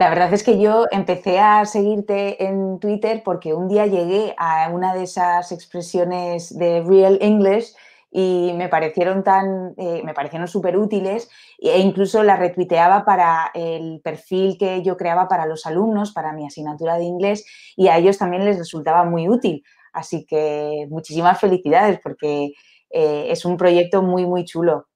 La 0.00 0.08
verdad 0.08 0.32
es 0.32 0.42
que 0.42 0.58
yo 0.58 0.86
empecé 0.90 1.38
a 1.38 1.66
seguirte 1.66 2.42
en 2.42 2.80
Twitter 2.80 3.20
porque 3.22 3.52
un 3.52 3.68
día 3.68 3.84
llegué 3.84 4.34
a 4.38 4.70
una 4.72 4.94
de 4.94 5.02
esas 5.02 5.52
expresiones 5.52 6.56
de 6.56 6.82
Real 6.82 7.18
English 7.20 7.74
y 8.10 8.54
me 8.56 8.70
parecieron 8.70 9.22
tan, 9.22 9.74
eh, 9.76 10.00
me 10.02 10.14
parecieron 10.14 10.48
súper 10.48 10.78
útiles 10.78 11.28
e 11.58 11.80
incluso 11.80 12.22
las 12.22 12.38
retuiteaba 12.38 13.04
para 13.04 13.50
el 13.52 14.00
perfil 14.02 14.56
que 14.58 14.82
yo 14.82 14.96
creaba 14.96 15.28
para 15.28 15.44
los 15.44 15.66
alumnos, 15.66 16.12
para 16.12 16.32
mi 16.32 16.46
asignatura 16.46 16.96
de 16.96 17.04
inglés 17.04 17.44
y 17.76 17.88
a 17.88 17.98
ellos 17.98 18.16
también 18.16 18.46
les 18.46 18.56
resultaba 18.56 19.04
muy 19.04 19.28
útil. 19.28 19.62
Así 19.92 20.24
que 20.24 20.86
muchísimas 20.88 21.38
felicidades 21.38 22.00
porque 22.02 22.54
eh, 22.88 23.26
es 23.28 23.44
un 23.44 23.58
proyecto 23.58 24.00
muy, 24.00 24.24
muy 24.24 24.46
chulo. 24.46 24.86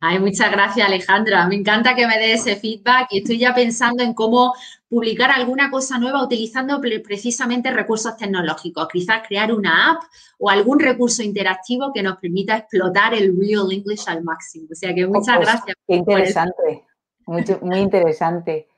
Ay, 0.00 0.20
muchas 0.20 0.52
gracias, 0.52 0.86
Alejandra. 0.86 1.46
Me 1.48 1.56
encanta 1.56 1.96
que 1.96 2.06
me 2.06 2.18
dé 2.18 2.34
ese 2.34 2.54
feedback 2.54 3.08
y 3.10 3.18
estoy 3.18 3.38
ya 3.38 3.52
pensando 3.52 4.04
en 4.04 4.14
cómo 4.14 4.54
publicar 4.88 5.30
alguna 5.30 5.70
cosa 5.70 5.98
nueva 5.98 6.22
utilizando 6.22 6.80
precisamente 6.80 7.70
recursos 7.72 8.16
tecnológicos. 8.16 8.86
Quizás 8.88 9.26
crear 9.26 9.52
una 9.52 9.90
app 9.90 10.02
o 10.38 10.50
algún 10.50 10.78
recurso 10.78 11.22
interactivo 11.22 11.92
que 11.92 12.02
nos 12.02 12.16
permita 12.18 12.56
explotar 12.56 13.12
el 13.14 13.36
Real 13.36 13.72
English 13.72 14.08
al 14.08 14.22
máximo. 14.22 14.68
O 14.70 14.74
sea 14.74 14.94
que 14.94 15.06
muchas 15.06 15.36
pues, 15.36 15.48
gracias. 15.48 15.76
Qué 15.86 15.96
interesante, 15.96 16.84
muy, 17.26 17.78
interesante. 17.78 18.68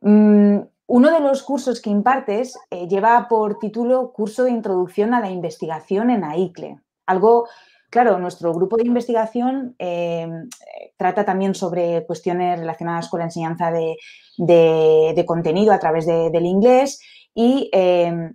Mm, 0.00 0.60
uno 0.86 1.10
de 1.10 1.20
los 1.20 1.42
cursos 1.42 1.82
que 1.82 1.90
impartes 1.90 2.58
eh, 2.70 2.88
lleva 2.88 3.28
por 3.28 3.58
título 3.58 4.12
Curso 4.12 4.44
de 4.44 4.50
Introducción 4.50 5.12
a 5.12 5.20
la 5.20 5.30
Investigación 5.30 6.08
en 6.08 6.24
AICLE, 6.24 6.80
algo 7.04 7.48
Claro, 7.90 8.18
nuestro 8.18 8.52
grupo 8.52 8.76
de 8.76 8.86
investigación 8.86 9.74
em, 9.78 10.50
trata 10.98 11.24
también 11.24 11.54
sobre 11.54 12.04
cuestiones 12.04 12.58
relacionadas 12.58 13.08
con 13.08 13.20
la 13.20 13.26
enseñanza 13.26 13.70
de, 13.70 15.24
contenido 15.26 15.72
a 15.72 15.78
través 15.78 16.04
del 16.06 16.44
inglés 16.44 17.00
em, 17.34 18.34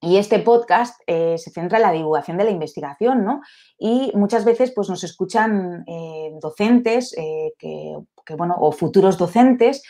y, 0.00 0.16
este 0.16 0.38
podcast 0.38 0.98
eh, 1.06 1.36
se 1.36 1.50
centra 1.50 1.76
en 1.76 1.82
la 1.82 1.92
divulgación 1.92 2.38
de 2.38 2.44
la 2.44 2.50
investigación, 2.50 3.22
¿no? 3.22 3.42
Y 3.78 4.12
muchas 4.14 4.46
veces 4.46 4.72
pues, 4.74 4.88
nos 4.88 5.04
escuchan 5.04 5.84
eh, 5.86 6.30
docentes 6.40 7.14
eh, 7.18 7.52
que, 7.58 8.34
bueno, 8.34 8.56
o 8.58 8.72
futuros 8.72 9.18
docentes 9.18 9.82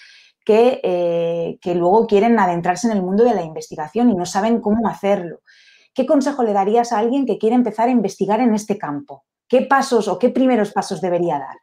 que, 0.45 1.59
que 1.61 1.75
luego 1.75 2.07
quieren 2.07 2.39
adentrarse 2.39 2.89
en 2.89 2.93
el 2.97 3.03
mundo 3.03 3.25
de 3.25 3.35
la 3.35 3.43
investigación 3.43 4.11
y 4.11 4.15
no 4.15 4.27
saben 4.27 4.61
cómo 4.61 4.89
hacerlo. 4.89 5.41
¿Qué 5.97 6.05
consejo 6.05 6.45
le 6.45 6.53
darías 6.53 6.93
a 6.93 6.99
alguien 6.99 7.25
que 7.25 7.39
quiere 7.39 7.57
empezar 7.57 7.89
a 7.89 7.93
investigar 7.93 8.41
en 8.41 8.55
este 8.55 8.77
campo? 8.77 9.25
¿Qué 9.49 9.63
pasos 9.63 10.09
o 10.09 10.19
qué 10.19 10.29
primeros 10.29 10.71
pasos 10.71 11.01
debería 11.01 11.39
dar? 11.39 11.57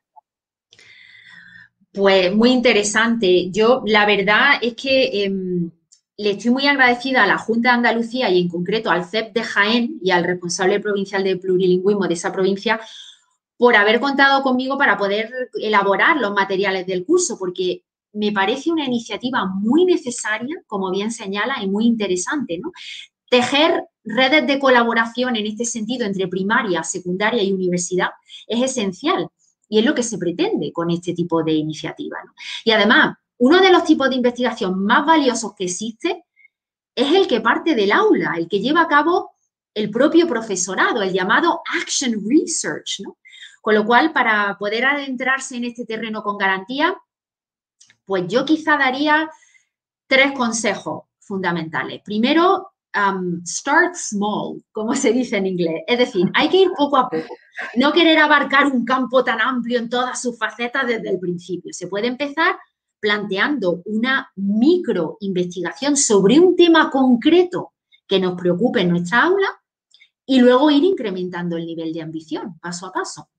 Pues 1.93 2.35
muy 2.35 2.49
interesante. 2.49 3.51
Yo 3.51 3.83
la 3.85 4.07
verdad 4.07 4.53
es 4.59 4.73
que 4.73 5.23
em, 5.23 5.69
le 6.17 6.31
estoy 6.31 6.49
muy 6.49 6.65
agradecida 6.65 7.23
a 7.23 7.27
la 7.27 7.37
Junta 7.37 7.69
de 7.69 7.75
Andalucía 7.75 8.31
y 8.31 8.41
en 8.41 8.49
concreto 8.49 8.89
al 8.89 9.05
CEP 9.05 9.33
de 9.33 9.43
Jaén 9.43 9.99
y 10.01 10.09
al 10.09 10.23
responsable 10.23 10.79
provincial 10.79 11.23
de 11.23 11.37
plurilingüismo 11.37 12.07
de 12.07 12.15
esa 12.15 12.31
provincia 12.31 12.79
por 13.55 13.75
haber 13.75 13.99
contado 13.99 14.41
conmigo 14.41 14.79
para 14.79 14.97
poder 14.97 15.31
elaborar 15.61 16.17
los 16.17 16.33
materiales 16.33 16.87
del 16.87 17.05
curso, 17.05 17.37
porque 17.37 17.83
me 18.13 18.31
parece 18.31 18.71
una 18.71 18.85
iniciativa 18.85 19.45
muy 19.45 19.85
necesaria, 19.85 20.55
como 20.65 20.89
bien 20.89 21.11
señala, 21.11 21.61
y 21.61 21.69
muy 21.69 21.85
interesante, 21.85 22.57
¿no? 22.57 22.71
Tejer 23.29 23.85
redes 24.03 24.45
de 24.47 24.59
colaboración 24.59 25.35
en 25.35 25.45
este 25.45 25.65
sentido 25.65 26.05
entre 26.05 26.27
primaria, 26.27 26.83
secundaria 26.83 27.41
y 27.41 27.53
universidad 27.53 28.09
es 28.47 28.61
esencial 28.61 29.29
y 29.69 29.79
es 29.79 29.85
lo 29.85 29.95
que 29.95 30.03
se 30.03 30.17
pretende 30.17 30.71
con 30.71 30.91
este 30.91 31.13
tipo 31.13 31.43
de 31.43 31.53
iniciativa. 31.53 32.17
Y 32.63 32.71
además, 32.71 33.17
uno 33.37 33.61
de 33.61 33.71
los 33.71 33.83
tipos 33.83 34.09
de 34.09 34.15
investigación 34.15 34.83
más 34.83 35.05
valiosos 35.05 35.53
que 35.55 35.65
existe 35.65 36.25
es 36.95 37.13
el 37.13 37.27
que 37.27 37.41
parte 37.41 37.75
del 37.75 37.91
aula, 37.91 38.35
el 38.37 38.47
que 38.47 38.59
lleva 38.59 38.81
a 38.81 38.87
cabo 38.87 39.31
el 39.73 39.89
propio 39.89 40.27
profesorado, 40.27 41.01
el 41.01 41.11
llamado 41.11 41.61
Action 41.81 42.23
Research. 42.27 43.01
Con 43.61 43.75
lo 43.75 43.85
cual, 43.85 44.13
para 44.13 44.57
poder 44.57 44.85
adentrarse 44.85 45.55
en 45.55 45.63
este 45.63 45.85
terreno 45.85 46.21
con 46.21 46.37
garantía, 46.37 46.95
pues 48.05 48.27
yo 48.27 48.45
quizá 48.45 48.77
daría 48.77 49.29
tres 50.07 50.33
consejos 50.33 51.05
fundamentales. 51.19 52.01
Primero, 52.03 52.72
start 53.45 53.95
small, 53.95 54.63
como 54.71 54.95
se 54.95 55.11
dice 55.11 55.37
en 55.37 55.47
inglés. 55.47 55.83
Es 55.87 55.97
decir, 55.97 56.29
hay 56.33 56.49
que 56.49 56.61
ir 56.61 56.71
poco 56.77 56.97
a 56.97 57.09
poco. 57.09 57.35
No 57.75 57.91
querer 57.91 58.19
abarcar 58.19 58.67
un 58.67 58.85
campo 58.85 59.23
tan 59.23 59.41
amplio 59.41 59.79
en 59.79 59.89
todas 59.89 60.21
sus 60.21 60.37
facetas 60.37 60.87
desde 60.87 61.09
el 61.09 61.19
principio. 61.19 61.73
Se 61.73 61.87
puede 61.87 62.07
empezar 62.07 62.55
planteando 62.99 63.81
una 63.85 64.31
micro 64.35 65.17
investigación 65.19 65.97
sobre 65.97 66.39
un 66.39 66.55
tema 66.55 66.89
concreto 66.89 67.73
que 68.07 68.19
nos 68.19 68.39
preocupe 68.39 68.81
en 68.81 68.89
nuestra 68.89 69.23
aula 69.23 69.47
y 70.25 70.39
luego 70.39 70.71
ir 70.71 70.83
incrementando 70.83 71.57
el 71.57 71.65
nivel 71.65 71.91
de 71.93 72.01
ambición 72.01 72.57
paso 72.59 72.87
a 72.87 72.91
paso. 72.91 73.29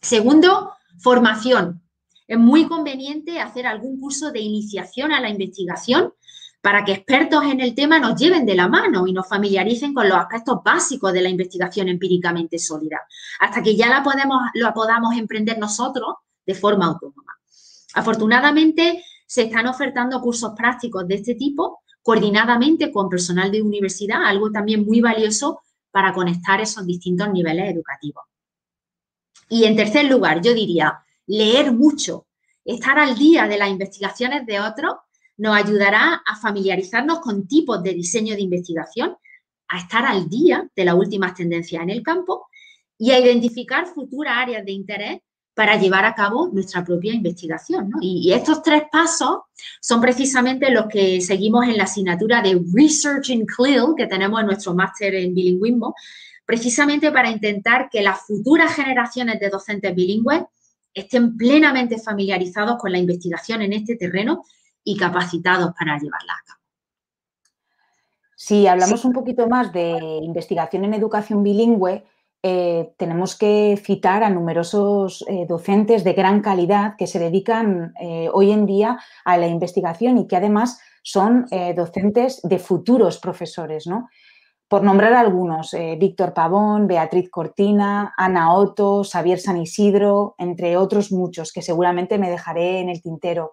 Segundo, 0.00 0.72
formación. 0.98 1.82
Es 2.26 2.38
muy 2.38 2.66
conveniente 2.66 3.40
hacer 3.40 3.66
algún 3.66 4.00
curso 4.00 4.32
de 4.32 4.40
iniciación 4.40 5.12
a 5.12 5.20
la 5.20 5.28
investigación 5.28 6.14
para 6.62 6.84
que 6.84 6.92
expertos 6.92 7.42
en 7.44 7.60
el 7.60 7.74
tema 7.74 7.98
nos 7.98 8.18
lleven 8.18 8.46
de 8.46 8.54
la 8.54 8.68
mano 8.68 9.06
y 9.08 9.12
nos 9.12 9.28
familiaricen 9.28 9.92
con 9.92 10.08
los 10.08 10.16
aspectos 10.16 10.60
básicos 10.64 11.12
de 11.12 11.20
la 11.20 11.28
investigación 11.28 11.88
empíricamente 11.88 12.56
sólida, 12.58 13.00
hasta 13.40 13.62
que 13.62 13.76
ya 13.76 13.88
la, 13.88 14.02
podemos, 14.02 14.40
podamos 14.72 15.16
emprender 15.16 15.58
nosotros 15.58 16.14
de 16.46 16.54
forma 16.54 16.86
autónoma. 16.86 17.36
Afortunadamente, 17.94 19.04
se 19.26 19.42
están 19.42 19.66
ofertando 19.66 20.20
cursos 20.20 20.52
prácticos 20.56 21.06
de 21.08 21.16
este 21.16 21.34
tipo 21.34 21.80
coordinadamente 22.00 22.92
con 22.92 23.08
personal 23.08 23.50
de 23.50 23.60
universidad, 23.60 24.24
algo 24.24 24.50
también 24.50 24.84
muy 24.84 25.00
valioso 25.00 25.62
para 25.90 26.12
conectar 26.12 26.60
esos 26.60 26.86
distintos 26.86 27.28
niveles 27.30 27.72
educativos. 27.72 28.24
Y 29.48 29.64
en 29.64 29.76
tercer 29.76 30.06
lugar, 30.06 30.40
yo 30.40 30.54
diría, 30.54 31.04
leer 31.26 31.72
mucho, 31.72 32.26
estar 32.64 32.98
al 32.98 33.18
día 33.18 33.48
de 33.48 33.58
las 33.58 33.68
investigaciones 33.68 34.46
de 34.46 34.60
otros 34.60 34.94
nos 35.36 35.56
ayudará 35.56 36.22
a 36.26 36.36
familiarizarnos 36.36 37.20
con 37.20 37.46
tipos 37.46 37.82
de 37.82 37.94
diseño 37.94 38.34
de 38.34 38.42
investigación, 38.42 39.16
a 39.68 39.78
estar 39.78 40.04
al 40.04 40.28
día 40.28 40.68
de 40.76 40.84
las 40.84 40.94
últimas 40.94 41.34
tendencias 41.34 41.82
en 41.82 41.90
el 41.90 42.02
campo 42.02 42.46
y 42.98 43.10
a 43.10 43.18
identificar 43.18 43.86
futuras 43.86 44.34
áreas 44.36 44.64
de 44.64 44.72
interés 44.72 45.20
para 45.54 45.78
llevar 45.78 46.04
a 46.04 46.14
cabo 46.14 46.48
nuestra 46.52 46.84
propia 46.84 47.12
investigación. 47.12 47.90
Y, 48.00 48.32
estos 48.32 48.62
tres 48.62 48.84
pasos 48.90 49.40
son 49.80 50.00
precisamente 50.00 50.70
los 50.70 50.86
que 50.86 51.20
seguimos 51.20 51.66
en 51.66 51.76
la 51.76 51.84
asignatura 51.84 52.40
de 52.40 52.60
Research 52.72 53.30
in 53.30 53.44
CLIL 53.44 53.94
que 53.96 54.06
tenemos 54.06 54.40
en 54.40 54.46
nuestro 54.46 54.74
máster 54.74 55.14
en 55.14 55.34
bilingüismo, 55.34 55.94
precisamente 56.46 57.10
para 57.10 57.30
intentar 57.30 57.88
que 57.90 58.02
las 58.02 58.26
futuras 58.26 58.74
generaciones 58.74 59.38
de 59.40 59.50
docentes 59.50 59.94
bilingües 59.94 60.42
estén 60.94 61.36
plenamente 61.36 61.98
familiarizados 61.98 62.76
con 62.78 62.92
la 62.92 62.98
investigación 62.98 63.62
en 63.62 63.72
este 63.72 63.96
terreno 63.96 64.44
y 64.84 64.96
capacitados 64.96 65.72
para 65.78 65.98
llevarla 65.98 66.32
a 66.32 66.44
cabo. 66.46 66.60
Si 68.36 68.66
hablamos 68.66 69.04
un 69.04 69.12
poquito 69.12 69.48
más 69.48 69.72
de 69.72 69.92
investigación 70.22 70.84
en 70.84 70.94
educación 70.94 71.44
bilingüe, 71.44 72.04
eh, 72.44 72.92
tenemos 72.96 73.36
que 73.38 73.80
citar 73.80 74.24
a 74.24 74.30
numerosos 74.30 75.24
eh, 75.28 75.46
docentes 75.48 76.02
de 76.02 76.12
gran 76.12 76.40
calidad 76.40 76.96
que 76.98 77.06
se 77.06 77.20
dedican 77.20 77.94
eh, 78.00 78.28
hoy 78.32 78.50
en 78.50 78.66
día 78.66 78.98
a 79.24 79.36
la 79.36 79.46
investigación 79.46 80.18
y 80.18 80.26
que 80.26 80.34
además 80.34 80.80
son 81.04 81.46
docentes 81.74 82.40
de 82.44 82.60
futuros 82.60 83.18
profesores, 83.18 83.88
¿no? 83.88 84.08
Por 84.68 84.84
nombrar 84.84 85.14
algunos, 85.14 85.74
Víctor 85.98 86.32
Pavón, 86.32 86.86
Beatriz 86.86 87.28
Cortina, 87.28 88.14
Ana 88.16 88.54
Otto, 88.54 89.02
Xavier 89.02 89.40
San 89.40 89.60
Isidro, 89.60 90.36
entre 90.38 90.76
otros 90.76 91.10
muchos 91.10 91.52
que 91.52 91.60
seguramente 91.60 92.18
me 92.18 92.30
dejaré 92.30 92.78
en 92.78 92.88
el 92.88 93.02
tintero. 93.02 93.50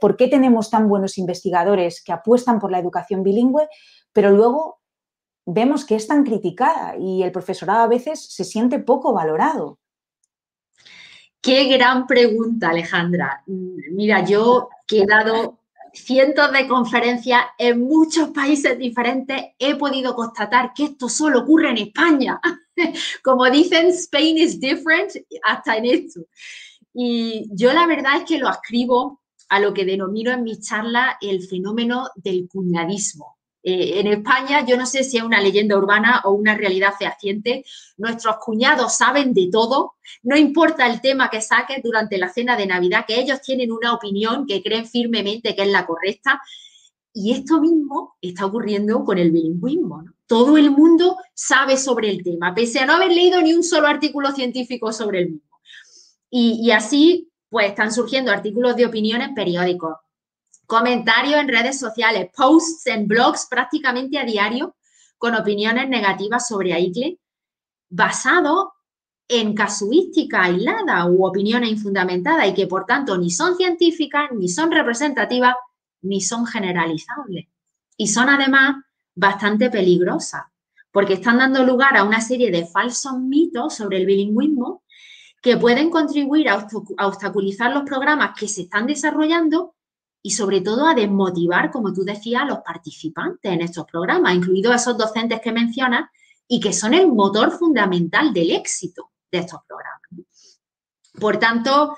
¿Por 0.00 0.16
qué 0.16 0.28
tenemos 0.28 0.70
tan 0.70 0.88
buenos 0.88 1.16
investigadores 1.18 2.02
que 2.02 2.12
apuestan 2.12 2.58
por 2.58 2.70
la 2.70 2.78
educación 2.78 3.22
bilingüe, 3.22 3.68
pero 4.12 4.30
luego 4.30 4.80
vemos 5.46 5.84
que 5.84 5.96
es 5.96 6.06
tan 6.06 6.24
criticada 6.24 6.96
y 6.98 7.22
el 7.22 7.32
profesorado 7.32 7.82
a 7.82 7.88
veces 7.88 8.24
se 8.24 8.44
siente 8.44 8.78
poco 8.78 9.12
valorado. 9.12 9.78
Qué 11.40 11.64
gran 11.64 12.06
pregunta, 12.06 12.70
Alejandra. 12.70 13.42
Mira, 13.46 14.24
yo 14.24 14.70
he 14.90 15.04
dado 15.04 15.58
cientos 15.92 16.50
de 16.52 16.66
conferencias 16.66 17.42
en 17.58 17.82
muchos 17.82 18.30
países 18.30 18.78
diferentes, 18.78 19.42
he 19.58 19.76
podido 19.76 20.14
constatar 20.14 20.72
que 20.74 20.84
esto 20.84 21.08
solo 21.08 21.40
ocurre 21.40 21.70
en 21.70 21.78
España. 21.78 22.40
Como 23.22 23.48
dicen, 23.50 23.88
Spain 23.88 24.38
is 24.38 24.58
different 24.58 25.12
hasta 25.44 25.76
en 25.76 25.84
esto. 25.84 26.20
Y 26.94 27.48
yo 27.52 27.72
la 27.72 27.86
verdad 27.86 28.16
es 28.18 28.24
que 28.24 28.38
lo 28.38 28.48
ascribo 28.48 29.20
a 29.48 29.60
lo 29.60 29.74
que 29.74 29.84
denomino 29.84 30.32
en 30.32 30.42
mi 30.42 30.58
charla 30.60 31.18
el 31.20 31.42
fenómeno 31.46 32.08
del 32.16 32.48
cuñadismo. 32.48 33.34
Eh, 33.66 33.98
en 34.00 34.06
España, 34.08 34.66
yo 34.66 34.76
no 34.76 34.84
sé 34.84 35.04
si 35.04 35.16
es 35.16 35.22
una 35.22 35.40
leyenda 35.40 35.78
urbana 35.78 36.20
o 36.24 36.32
una 36.32 36.54
realidad 36.54 36.92
fehaciente, 36.98 37.64
nuestros 37.96 38.36
cuñados 38.36 38.94
saben 38.94 39.32
de 39.32 39.48
todo, 39.50 39.94
no 40.22 40.36
importa 40.36 40.86
el 40.86 41.00
tema 41.00 41.30
que 41.30 41.40
saques 41.40 41.82
durante 41.82 42.18
la 42.18 42.28
cena 42.28 42.58
de 42.58 42.66
Navidad, 42.66 43.06
que 43.08 43.18
ellos 43.18 43.40
tienen 43.40 43.72
una 43.72 43.94
opinión 43.94 44.46
que 44.46 44.62
creen 44.62 44.86
firmemente 44.86 45.56
que 45.56 45.62
es 45.62 45.68
la 45.68 45.86
correcta. 45.86 46.42
Y 47.14 47.32
esto 47.32 47.58
mismo 47.58 48.16
está 48.20 48.44
ocurriendo 48.44 49.02
con 49.02 49.16
el 49.16 49.30
bilingüismo. 49.30 50.04
Todo 50.26 50.58
el 50.58 50.70
mundo 50.70 51.16
sabe 51.32 51.78
sobre 51.78 52.10
el 52.10 52.22
tema, 52.22 52.54
pese 52.54 52.80
a 52.80 52.86
no 52.86 52.94
haber 52.94 53.12
leído 53.12 53.40
ni 53.40 53.54
un 53.54 53.64
solo 53.64 53.86
artículo 53.86 54.32
científico 54.32 54.92
sobre 54.92 55.20
el 55.20 55.30
mismo. 55.30 55.58
Y, 56.28 56.60
y 56.62 56.70
así, 56.72 57.30
pues 57.54 57.68
están 57.68 57.92
surgiendo 57.92 58.32
artículos 58.32 58.74
de 58.74 58.84
opinión 58.84 59.22
en 59.22 59.32
periódicos, 59.32 59.98
comentarios 60.66 61.38
en 61.38 61.46
redes 61.46 61.78
sociales, 61.78 62.28
posts 62.36 62.84
en 62.88 63.06
blogs 63.06 63.46
prácticamente 63.48 64.18
a 64.18 64.24
diario 64.24 64.74
con 65.18 65.36
opiniones 65.36 65.88
negativas 65.88 66.48
sobre 66.48 66.72
AICLE, 66.72 67.16
basado 67.88 68.72
en 69.28 69.54
casuística 69.54 70.42
aislada 70.42 71.06
u 71.06 71.24
opiniones 71.24 71.70
infundamentadas 71.70 72.48
y 72.48 72.54
que 72.54 72.66
por 72.66 72.86
tanto 72.86 73.16
ni 73.16 73.30
son 73.30 73.56
científicas, 73.56 74.30
ni 74.32 74.48
son 74.48 74.72
representativas, 74.72 75.54
ni 76.02 76.20
son 76.20 76.46
generalizables. 76.46 77.46
Y 77.96 78.08
son 78.08 78.30
además 78.30 78.82
bastante 79.14 79.70
peligrosas, 79.70 80.42
porque 80.90 81.12
están 81.12 81.38
dando 81.38 81.62
lugar 81.62 81.96
a 81.96 82.02
una 82.02 82.20
serie 82.20 82.50
de 82.50 82.66
falsos 82.66 83.16
mitos 83.20 83.76
sobre 83.76 83.98
el 83.98 84.06
bilingüismo 84.06 84.82
que 85.44 85.58
pueden 85.58 85.90
contribuir 85.90 86.48
a 86.48 86.66
obstaculizar 87.06 87.70
los 87.70 87.82
programas 87.82 88.30
que 88.34 88.48
se 88.48 88.62
están 88.62 88.86
desarrollando 88.86 89.74
y 90.22 90.30
sobre 90.30 90.62
todo 90.62 90.86
a 90.86 90.94
desmotivar, 90.94 91.70
como 91.70 91.92
tú 91.92 92.02
decías, 92.02 92.40
a 92.40 92.46
los 92.46 92.60
participantes 92.60 93.52
en 93.52 93.60
estos 93.60 93.84
programas, 93.84 94.34
incluidos 94.34 94.74
esos 94.74 94.96
docentes 94.96 95.42
que 95.42 95.52
mencionas 95.52 96.08
y 96.48 96.60
que 96.60 96.72
son 96.72 96.94
el 96.94 97.08
motor 97.08 97.50
fundamental 97.50 98.32
del 98.32 98.52
éxito 98.52 99.10
de 99.30 99.40
estos 99.40 99.60
programas. 99.68 100.62
Por 101.20 101.36
tanto, 101.36 101.94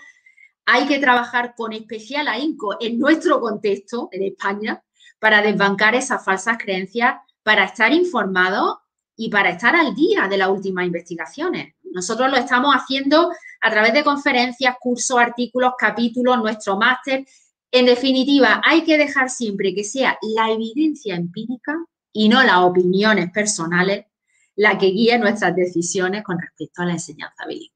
hay 0.65 0.89
que 0.89 0.99
trabajar 0.99 1.55
con 1.55 1.73
especial 1.73 2.27
ahínco 2.27 2.77
en 2.81 2.99
nuestro 2.99 3.41
contexto, 3.41 4.09
en 4.11 4.25
España, 4.25 4.83
para 5.21 5.41
desbancar 5.41 5.95
esas 5.95 6.25
falsas 6.25 6.59
creencias, 6.59 7.15
para 7.45 7.63
estar 7.63 7.93
informados 7.93 8.79
y 9.17 9.31
para 9.31 9.51
estar 9.51 9.77
al 9.77 9.95
día 9.95 10.27
de 10.27 10.37
las 10.37 10.49
últimas 10.49 10.85
investigaciones. 10.85 11.76
Nosotros 11.97 12.31
lo 12.31 12.37
estamos 12.37 12.75
haciendo 12.75 13.31
a 13.61 13.71
través 13.71 13.93
de 13.93 14.05
conferencias, 14.05 14.77
cursos, 14.79 15.19
artículos, 15.19 15.73
capítulos, 15.79 16.39
nuestro 16.39 16.77
máster 16.77 17.25
en 17.71 17.87
definitiva, 17.87 18.63
hay 18.65 18.85
que 18.85 18.97
dejar 18.97 19.29
siempre 19.29 19.75
que 19.75 19.85
sea 19.85 20.19
la 20.23 20.51
evidencia 20.51 21.15
empírica 21.15 21.75
y 22.13 22.29
no 22.29 22.43
las 22.43 22.59
opiniones 22.59 23.31
personales 23.31 24.07
la 24.55 24.79
que 24.79 24.87
guíe 24.87 25.19
nuestras 25.19 25.55
decisiones 25.55 26.23
con 26.23 26.41
respecto 26.41 26.83
a 26.83 26.87
la 26.87 26.93
enseñanza 26.93 27.45
bilingüe. 27.47 27.75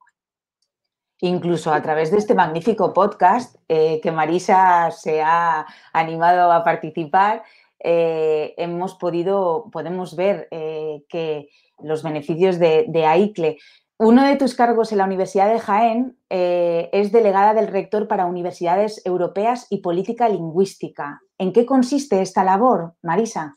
Incluso 1.20 1.70
a 1.70 1.82
través 1.82 2.10
de 2.10 2.16
este 2.16 2.34
magnífico 2.34 2.94
podcast 2.94 3.56
eh, 3.68 4.00
que 4.02 4.10
Marisa 4.10 4.90
se 4.90 5.20
ha 5.20 5.66
animado 5.92 6.50
a 6.50 6.64
participar, 6.64 7.42
eh, 7.78 8.54
hemos 8.56 8.94
podido, 8.94 9.68
podemos 9.70 10.16
ver 10.16 10.48
eh, 10.50 11.04
que 11.10 11.50
los 11.82 12.02
beneficios 12.02 12.58
de, 12.58 12.86
de 12.88 13.04
AICLE 13.04 13.58
uno 14.02 14.24
de 14.24 14.36
tus 14.36 14.54
cargos 14.54 14.92
en 14.92 14.98
la 14.98 15.04
Universidad 15.04 15.52
de 15.52 15.60
Jaén 15.60 16.16
eh, 16.30 16.88
es 16.90 17.12
delegada 17.12 17.52
del 17.52 17.68
rector 17.68 18.08
para 18.08 18.24
universidades 18.24 19.02
europeas 19.04 19.66
y 19.68 19.82
política 19.82 20.26
lingüística. 20.26 21.20
¿En 21.36 21.52
qué 21.52 21.66
consiste 21.66 22.22
esta 22.22 22.42
labor, 22.42 22.94
Marisa? 23.02 23.56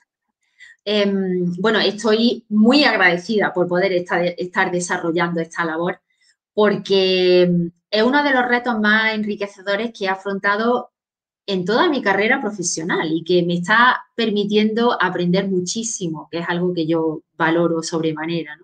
Em, 0.83 1.49
bueno, 1.61 1.79
estoy 1.79 2.45
muy 2.49 2.83
agradecida 2.83 3.53
por 3.53 3.69
poder 3.69 3.93
estar, 3.93 4.69
desarrollando 4.69 5.39
esta 5.39 5.63
labor 5.63 6.01
porque 6.53 7.43
es 7.89 8.03
uno 8.03 8.21
de 8.21 8.31
los 8.31 8.45
retos 8.45 8.77
más 8.81 9.13
enriquecedores 9.13 9.93
que 9.97 10.05
he 10.05 10.09
afrontado 10.09 10.91
en 11.45 11.65
toda 11.65 11.89
mi 11.89 12.01
carrera 12.01 12.39
profesional 12.39 13.11
y 13.11 13.23
que 13.23 13.43
me 13.43 13.55
está 13.55 14.03
permitiendo 14.15 14.97
aprender 15.01 15.49
muchísimo, 15.49 16.27
que 16.31 16.39
es 16.39 16.45
algo 16.47 16.73
que 16.73 16.87
yo 16.87 17.21
valoro 17.37 17.83
sobremanera. 17.83 18.57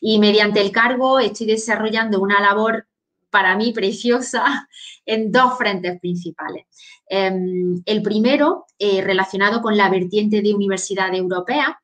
Y 0.00 0.18
mediante 0.18 0.60
el 0.60 0.70
cargo 0.70 1.18
estoy 1.18 1.46
desarrollando 1.46 2.20
una 2.20 2.40
labor 2.40 2.86
para 3.30 3.56
mí 3.56 3.72
preciosa 3.72 4.68
en 5.06 5.32
dos 5.32 5.56
frentes 5.56 5.98
principales. 6.00 6.66
Em, 7.08 7.82
el 7.86 8.02
primero, 8.02 8.66
eh, 8.78 9.02
relacionado 9.02 9.62
con 9.62 9.76
la 9.76 9.88
vertiente 9.88 10.42
de 10.42 10.54
universidad 10.54 11.14
europea, 11.14 11.80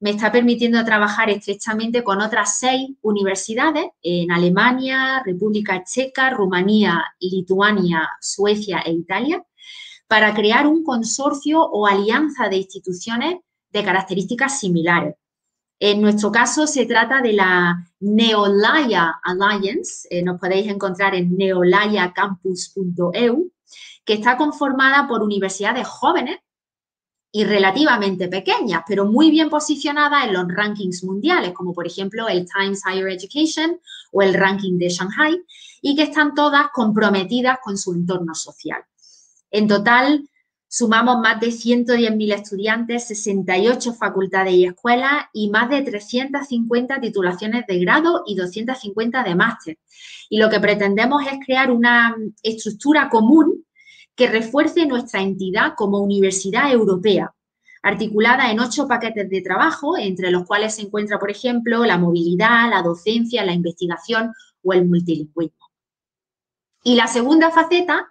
me 0.00 0.10
está 0.10 0.32
permitiendo 0.32 0.82
trabajar 0.84 1.28
estrechamente 1.28 2.02
con 2.02 2.22
otras 2.22 2.58
seis 2.58 2.90
universidades 3.02 3.86
en 4.02 4.32
Alemania, 4.32 5.22
República 5.24 5.84
Checa, 5.84 6.30
Rumanía, 6.30 7.04
Lituania, 7.20 8.08
Suecia 8.18 8.80
e 8.80 8.92
Italia, 8.92 9.44
para 10.10 10.34
crear 10.34 10.66
un 10.66 10.82
consorcio 10.82 11.62
o 11.62 11.86
alianza 11.86 12.48
de 12.48 12.56
instituciones 12.56 13.36
de 13.70 13.84
características 13.84 14.58
similares. 14.58 15.14
En 15.78 16.02
nuestro 16.02 16.32
caso 16.32 16.66
se 16.66 16.84
trata 16.84 17.22
de 17.22 17.34
la 17.34 17.88
Neolaya 18.00 19.20
Alliance, 19.22 20.08
eh, 20.10 20.24
nos 20.24 20.40
podéis 20.40 20.66
encontrar 20.66 21.14
en 21.14 21.36
neolayacampus.eu, 21.36 23.52
que 24.04 24.14
está 24.14 24.36
conformada 24.36 25.06
por 25.06 25.22
universidades 25.22 25.86
jóvenes 25.86 26.38
y 27.30 27.44
relativamente 27.44 28.26
pequeñas, 28.26 28.82
pero 28.88 29.06
muy 29.06 29.30
bien 29.30 29.48
posicionadas 29.48 30.26
en 30.26 30.32
los 30.32 30.48
rankings 30.48 31.04
mundiales, 31.04 31.52
como 31.52 31.72
por 31.72 31.86
ejemplo 31.86 32.26
el 32.26 32.48
Times 32.50 32.82
Higher 32.84 33.10
Education 33.10 33.78
o 34.10 34.22
el 34.22 34.34
ranking 34.34 34.76
de 34.76 34.88
Shanghai, 34.88 35.40
y 35.80 35.94
que 35.94 36.02
están 36.02 36.34
todas 36.34 36.70
comprometidas 36.72 37.58
con 37.62 37.78
su 37.78 37.92
entorno 37.92 38.34
social. 38.34 38.82
En 39.50 39.66
total, 39.66 40.28
sumamos 40.68 41.18
más 41.18 41.40
de 41.40 41.48
110.000 41.48 42.32
estudiantes, 42.32 43.08
68 43.08 43.94
facultades 43.94 44.54
y 44.54 44.64
escuelas 44.64 45.24
y 45.32 45.50
más 45.50 45.68
de 45.68 45.82
350 45.82 47.00
titulaciones 47.00 47.66
de 47.66 47.80
grado 47.80 48.22
y 48.26 48.36
250 48.36 49.24
de 49.24 49.34
máster. 49.34 49.78
Y 50.28 50.38
lo 50.38 50.48
que 50.48 50.60
pretendemos 50.60 51.26
es 51.26 51.38
crear 51.44 51.72
una 51.72 52.14
estructura 52.42 53.08
común 53.08 53.64
que 54.14 54.28
refuerce 54.28 54.86
nuestra 54.86 55.22
entidad 55.22 55.74
como 55.76 55.98
universidad 55.98 56.70
europea, 56.70 57.34
articulada 57.82 58.50
en 58.50 58.60
ocho 58.60 58.86
paquetes 58.86 59.28
de 59.28 59.42
trabajo, 59.42 59.96
entre 59.96 60.30
los 60.30 60.46
cuales 60.46 60.76
se 60.76 60.82
encuentra, 60.82 61.18
por 61.18 61.30
ejemplo, 61.30 61.84
la 61.84 61.98
movilidad, 61.98 62.70
la 62.70 62.82
docencia, 62.82 63.44
la 63.44 63.54
investigación 63.54 64.32
o 64.62 64.72
el 64.72 64.86
multilingüismo. 64.86 65.70
Y 66.84 66.94
la 66.94 67.08
segunda 67.08 67.50
faceta 67.50 68.08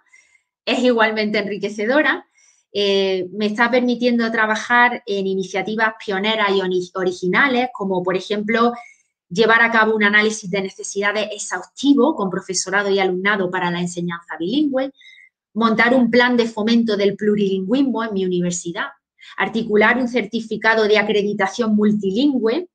es 0.64 0.78
igualmente 0.80 1.38
enriquecedora. 1.38 2.26
Eh, 2.72 3.28
me 3.32 3.46
está 3.46 3.70
permitiendo 3.70 4.30
trabajar 4.30 5.02
en 5.06 5.26
iniciativas 5.26 5.94
pioneras 6.04 6.50
y 6.50 6.90
originales, 6.94 7.68
como 7.72 8.02
por 8.02 8.16
ejemplo 8.16 8.72
llevar 9.28 9.62
a 9.62 9.70
cabo 9.70 9.94
un 9.94 10.04
análisis 10.04 10.50
de 10.50 10.62
necesidades 10.62 11.28
exhaustivo 11.32 12.14
con 12.14 12.30
profesorado 12.30 12.90
y 12.90 12.98
alumnado 12.98 13.50
para 13.50 13.70
la 13.70 13.80
enseñanza 13.80 14.36
bilingüe, 14.38 14.92
montar 15.54 15.94
un 15.94 16.10
plan 16.10 16.36
de 16.36 16.46
fomento 16.46 16.96
del 16.96 17.16
plurilingüismo 17.16 18.04
en 18.04 18.12
mi 18.12 18.24
universidad, 18.24 18.86
articular 19.36 19.98
un 19.98 20.08
certificado 20.08 20.84
de 20.84 20.98
acreditación 20.98 21.74
multilingüe 21.74 22.68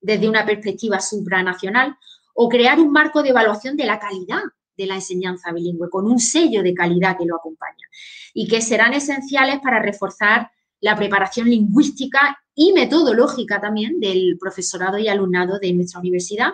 desde 0.00 0.28
una 0.28 0.44
perspectiva 0.44 1.00
supranacional 1.00 1.96
o 2.34 2.48
crear 2.48 2.80
un 2.80 2.90
marco 2.90 3.22
de 3.22 3.30
evaluación 3.30 3.76
de 3.76 3.86
la 3.86 3.98
calidad 3.98 4.42
de 4.76 4.86
la 4.86 4.94
enseñanza 4.96 5.52
bilingüe 5.52 5.90
con 5.90 6.10
un 6.10 6.18
sello 6.18 6.62
de 6.62 6.74
calidad 6.74 7.16
que 7.18 7.26
lo 7.26 7.36
acompaña 7.36 7.86
y 8.34 8.48
que 8.48 8.60
serán 8.60 8.94
esenciales 8.94 9.60
para 9.60 9.80
reforzar 9.80 10.50
la 10.80 10.96
preparación 10.96 11.48
lingüística 11.48 12.38
y 12.54 12.72
metodológica 12.72 13.60
también 13.60 14.00
del 14.00 14.36
profesorado 14.38 14.98
y 14.98 15.08
alumnado 15.08 15.58
de 15.58 15.72
nuestra 15.72 16.00
universidad 16.00 16.52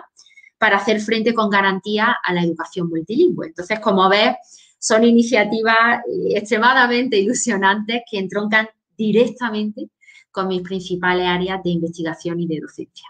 para 0.57 0.77
hacer 0.77 0.99
frente 0.99 1.33
con 1.33 1.49
garantía 1.49 2.17
a 2.23 2.33
la 2.33 2.43
educación 2.43 2.89
multilingüe. 2.89 3.47
Entonces, 3.47 3.79
como 3.79 4.07
ves, 4.09 4.35
son 4.77 5.03
iniciativas 5.03 6.01
eh, 6.07 6.37
extremadamente 6.37 7.17
ilusionantes 7.17 8.01
que 8.09 8.19
entroncan 8.19 8.69
directamente 8.97 9.89
con 10.31 10.47
mis 10.47 10.61
principales 10.61 11.25
áreas 11.27 11.63
de 11.63 11.71
investigación 11.71 12.39
y 12.39 12.47
de 12.47 12.59
docencia. 12.59 13.07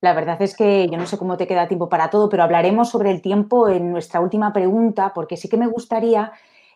La 0.00 0.12
verdad 0.12 0.40
es 0.42 0.56
que 0.56 0.88
yo 0.88 0.98
no 0.98 1.06
sé 1.06 1.18
cómo 1.18 1.36
te 1.36 1.46
queda 1.46 1.68
tiempo 1.68 1.88
para 1.88 2.10
todo, 2.10 2.28
pero 2.28 2.42
hablaremos 2.42 2.90
sobre 2.90 3.10
el 3.10 3.22
tiempo 3.22 3.68
en 3.68 3.90
nuestra 3.90 4.20
última 4.20 4.52
pregunta, 4.52 5.12
porque 5.14 5.36
sí 5.36 5.48
que 5.48 5.56
me 5.56 5.66
gustaría 5.66 6.32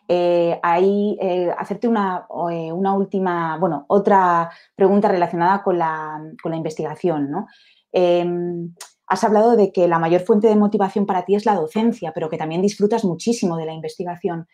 eh, 0.07 0.59
ahí 0.63 1.17
eh, 1.21 1.53
hacerte 1.57 1.87
una, 1.87 2.25
una, 2.29 2.93
última, 2.93 3.57
bueno, 3.59 3.85
otra 3.87 4.49
pregunta 4.75 5.07
relacionada 5.07 5.61
con 5.63 5.77
la, 5.77 6.21
con 6.41 6.51
la 6.51 6.57
investigación, 6.57 7.29
¿no? 7.29 7.47
Em, 7.91 8.73
has 9.07 9.23
hablado 9.23 9.55
de 9.55 9.71
que 9.71 9.87
la 9.87 9.99
mayor 9.99 10.21
fuente 10.21 10.47
de 10.47 10.55
motivación 10.55 11.05
para 11.05 11.25
ti 11.25 11.35
es 11.35 11.45
la 11.45 11.55
docencia, 11.55 12.11
pero 12.13 12.29
que 12.29 12.37
también 12.37 12.61
disfrutas 12.61 13.03
muchísimo 13.03 13.57
de 13.57 13.65
la 13.65 13.73
investigación. 13.73 14.47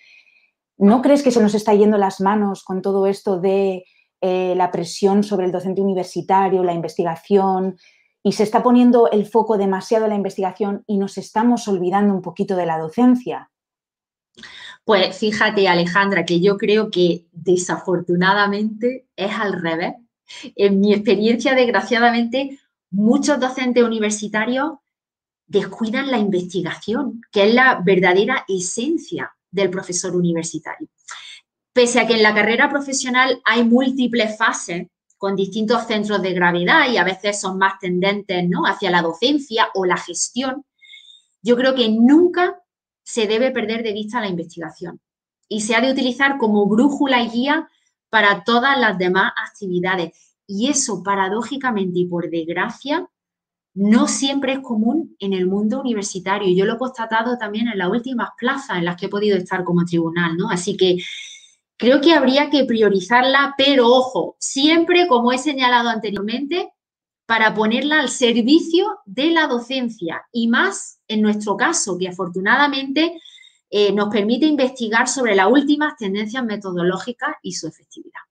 ¿No 0.78 1.02
crees 1.02 1.24
que 1.24 1.32
se 1.32 1.42
nos 1.42 1.56
está 1.56 1.74
yendo 1.74 1.98
las 1.98 2.22
manos 2.22 2.64
con 2.64 2.82
todo 2.82 3.08
esto 3.08 3.40
de 3.40 3.86
eh, 4.22 4.54
la 4.56 4.72
presión 4.72 5.24
sobre 5.24 5.46
el 5.46 5.52
docente 5.52 5.82
universitario, 5.82 6.64
la 6.64 6.74
investigación, 6.74 7.78
y 8.28 8.34
se 8.34 8.44
está 8.44 8.62
poniendo 8.62 9.10
el 9.10 9.26
foco 9.26 9.58
demasiado 9.58 10.04
en 10.04 10.10
la 10.10 10.18
investigación 10.18 10.84
y 10.86 10.98
nos 10.98 11.18
estamos 11.18 11.66
olvidando 11.70 12.14
un 12.14 12.22
poquito 12.22 12.58
de 12.58 12.66
la 12.66 12.78
docencia? 12.78 13.52
Pues 14.84 15.18
fíjate, 15.18 15.70
Alejandra, 15.70 16.26
que 16.26 16.42
yo 16.42 16.58
creo 16.58 16.92
que 16.92 17.26
desafortunadamente 17.32 19.08
es 19.16 19.32
al 19.32 19.62
revés. 19.62 19.94
En 20.58 20.82
mi 20.82 20.94
experiencia, 20.94 21.56
desgraciadamente, 21.56 22.60
muchos 22.92 23.40
docentes 23.40 23.82
universitarios 23.82 24.74
descuidan 25.46 26.12
la 26.12 26.18
investigación, 26.18 27.22
que 27.32 27.48
es 27.48 27.54
la 27.54 27.82
verdadera 27.82 28.44
esencia 28.50 29.34
del 29.50 29.70
profesor 29.70 30.14
universitario. 30.18 30.90
Pese 31.72 32.02
a 32.02 32.08
que 32.08 32.16
en 32.16 32.24
la 32.24 32.36
carrera 32.36 32.70
profesional 32.70 33.42
hay 33.46 33.64
múltiples 33.64 34.38
fases 34.38 34.88
con 35.18 35.36
distintos 35.36 35.86
centros 35.88 36.22
de 36.22 36.34
gravedad 36.34 36.90
y 36.90 36.98
a 36.98 37.04
veces 37.04 37.40
son 37.42 37.58
más 37.58 37.80
tendentes 37.80 38.48
¿no? 38.48 38.64
hacia 38.66 38.92
la 38.92 39.02
docencia 39.02 39.70
o 39.74 39.86
la 39.86 39.98
gestión, 39.98 40.66
yo 41.42 41.56
creo 41.56 41.76
que 41.76 41.90
nunca 41.90 42.62
se 43.04 43.26
debe 43.26 43.52
perder 43.52 43.84
de 43.84 43.94
vista 43.94 44.22
la 44.22 44.28
investigación 44.28 45.00
y 45.50 45.62
se 45.62 45.76
ha 45.76 45.82
de 45.82 45.92
utilizar 45.92 46.38
como 46.38 46.68
brújula 46.68 47.22
y 47.22 47.30
guía 47.30 47.70
para 48.10 48.44
todas 48.44 48.80
las 48.80 48.98
demás 48.98 49.34
actividades. 49.48 50.36
Y 50.46 50.70
eso, 50.70 51.04
paradójicamente 51.04 52.00
y 52.00 52.06
por 52.06 52.30
desgracia, 52.30 53.08
no 53.74 54.08
siempre 54.08 54.54
es 54.54 54.60
común 54.60 55.16
en 55.20 55.34
el 55.34 55.46
mundo 55.46 55.82
universitario. 55.82 56.54
Yo 56.56 56.66
lo 56.66 56.76
he 56.76 56.78
constatado 56.78 57.38
también 57.38 57.68
en 57.68 57.78
las 57.78 57.90
últimas 57.90 58.30
plazas 58.38 58.78
en 58.78 58.86
las 58.86 58.98
que 58.98 59.06
he 59.06 59.10
podido 59.10 59.38
estar 59.38 59.64
como 59.64 59.86
tribunal, 59.86 60.36
¿no? 60.36 60.50
Así 60.50 60.76
que 60.76 60.98
creo 61.78 62.02
que 62.02 62.14
habría 62.14 62.50
que 62.50 62.66
priorizarla, 62.66 63.54
pero 63.58 63.88
ojo, 63.88 64.36
siempre, 64.40 65.08
como 65.08 65.32
he 65.32 65.38
señalado 65.38 65.90
anteriormente, 65.90 66.74
para 67.26 67.54
ponerla 67.54 68.00
al 68.00 68.10
servicio 68.10 69.00
de 69.06 69.32
la 69.32 69.48
docencia 69.48 70.26
y 70.32 70.48
más 70.48 71.00
en 71.08 71.22
nuestro 71.22 71.56
caso, 71.56 71.98
que 71.98 72.08
afortunadamente 72.08 73.20
eh, 73.70 73.92
nos 73.92 74.10
permite 74.10 74.46
investigar 74.46 75.08
sobre 75.08 75.36
las 75.36 75.48
últimas 75.52 75.98
tendencias 75.98 76.44
metodológicas 76.44 77.36
y 77.42 77.54
su 77.54 77.68
efectividad. 77.68 78.22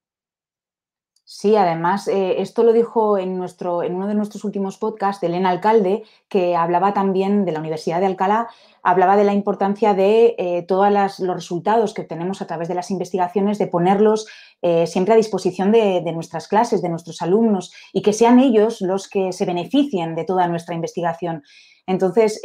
Sí, 1.39 1.55
además, 1.55 2.09
eh, 2.09 2.41
esto 2.41 2.63
lo 2.63 2.73
dijo 2.73 3.19
en, 3.19 3.37
nuestro, 3.37 3.83
en 3.83 3.95
uno 3.95 4.07
de 4.07 4.15
nuestros 4.15 4.43
últimos 4.45 4.79
podcasts, 4.79 5.23
Elena 5.23 5.51
Alcalde, 5.51 6.03
que 6.31 6.57
hablaba 6.57 6.95
también 6.95 7.45
de 7.45 7.53
la 7.53 7.61
Universidad 7.61 8.01
de 8.01 8.07
Alcalá, 8.07 8.49
hablaba 8.83 9.19
de 9.19 9.25
la 9.25 9.35
importancia 9.35 9.93
de 9.93 10.35
eh, 10.39 10.65
todos 10.67 10.91
los 11.19 11.37
resultados 11.37 11.93
que 11.93 12.01
obtenemos 12.01 12.41
a 12.41 12.47
través 12.47 12.69
de 12.69 12.75
las 12.75 12.91
investigaciones, 12.91 13.59
de 13.59 13.67
ponerlos 13.67 14.27
eh, 14.63 14.87
siempre 14.87 15.13
a 15.13 15.19
disposición 15.19 15.73
de, 15.73 16.01
nuestras 16.15 16.49
clases, 16.49 16.81
de 16.81 16.89
nuestros 16.89 17.21
alumnos, 17.21 17.71
y 17.93 18.01
que 18.01 18.15
sean 18.15 18.41
ellos 18.41 18.81
los 18.81 19.07
que 19.07 19.31
se 19.35 19.45
beneficien 19.45 20.15
de 20.15 20.25
toda 20.25 20.49
nuestra 20.49 20.75
investigación. 20.75 21.43
Entonces, 21.87 22.41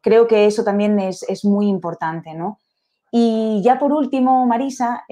creo 0.00 0.28
que 0.28 0.46
eso 0.46 0.62
también 0.62 1.00
es, 1.00 1.24
es, 1.28 1.44
muy 1.44 1.66
importante, 1.66 2.32
¿no? 2.32 2.60
Y 3.10 3.60
ya 3.64 3.80
por 3.80 3.92
último, 3.92 4.46
Marisa, 4.46 5.04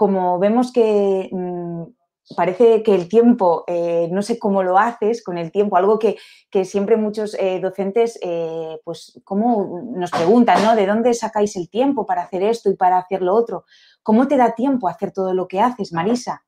como 0.00 0.38
vemos 0.38 0.72
que 0.72 1.28
mm, 1.30 1.59
parece 2.36 2.82
que 2.82 2.94
el 2.94 3.08
tiempo, 3.08 3.64
eh, 3.66 4.08
no 4.10 4.22
sé 4.22 4.38
cómo 4.38 4.62
lo 4.62 4.78
haces 4.78 5.22
con 5.22 5.38
el 5.38 5.50
tiempo, 5.50 5.76
algo 5.76 5.98
que, 5.98 6.16
siempre 6.64 6.96
muchos 6.96 7.34
eh, 7.34 7.60
docentes, 7.60 8.18
eh, 8.22 8.78
pues, 8.84 9.20
¿cómo 9.24 9.82
nos 9.94 10.10
preguntan, 10.10 10.62
¿no? 10.62 10.74
¿De 10.74 10.86
dónde 10.86 11.14
sacáis 11.14 11.56
el 11.56 11.68
tiempo 11.68 12.06
para 12.06 12.22
hacer 12.22 12.42
esto 12.42 12.70
y 12.70 12.76
para 12.76 12.98
hacer 12.98 13.22
lo 13.22 13.34
otro? 13.34 13.64
¿Cómo 14.02 14.28
te 14.28 14.36
da 14.36 14.54
tiempo 14.54 14.88
a 14.88 14.92
hacer 14.92 15.12
todo 15.12 15.34
lo 15.34 15.48
que 15.48 15.60
haces, 15.60 15.92
Marisa? 15.92 16.44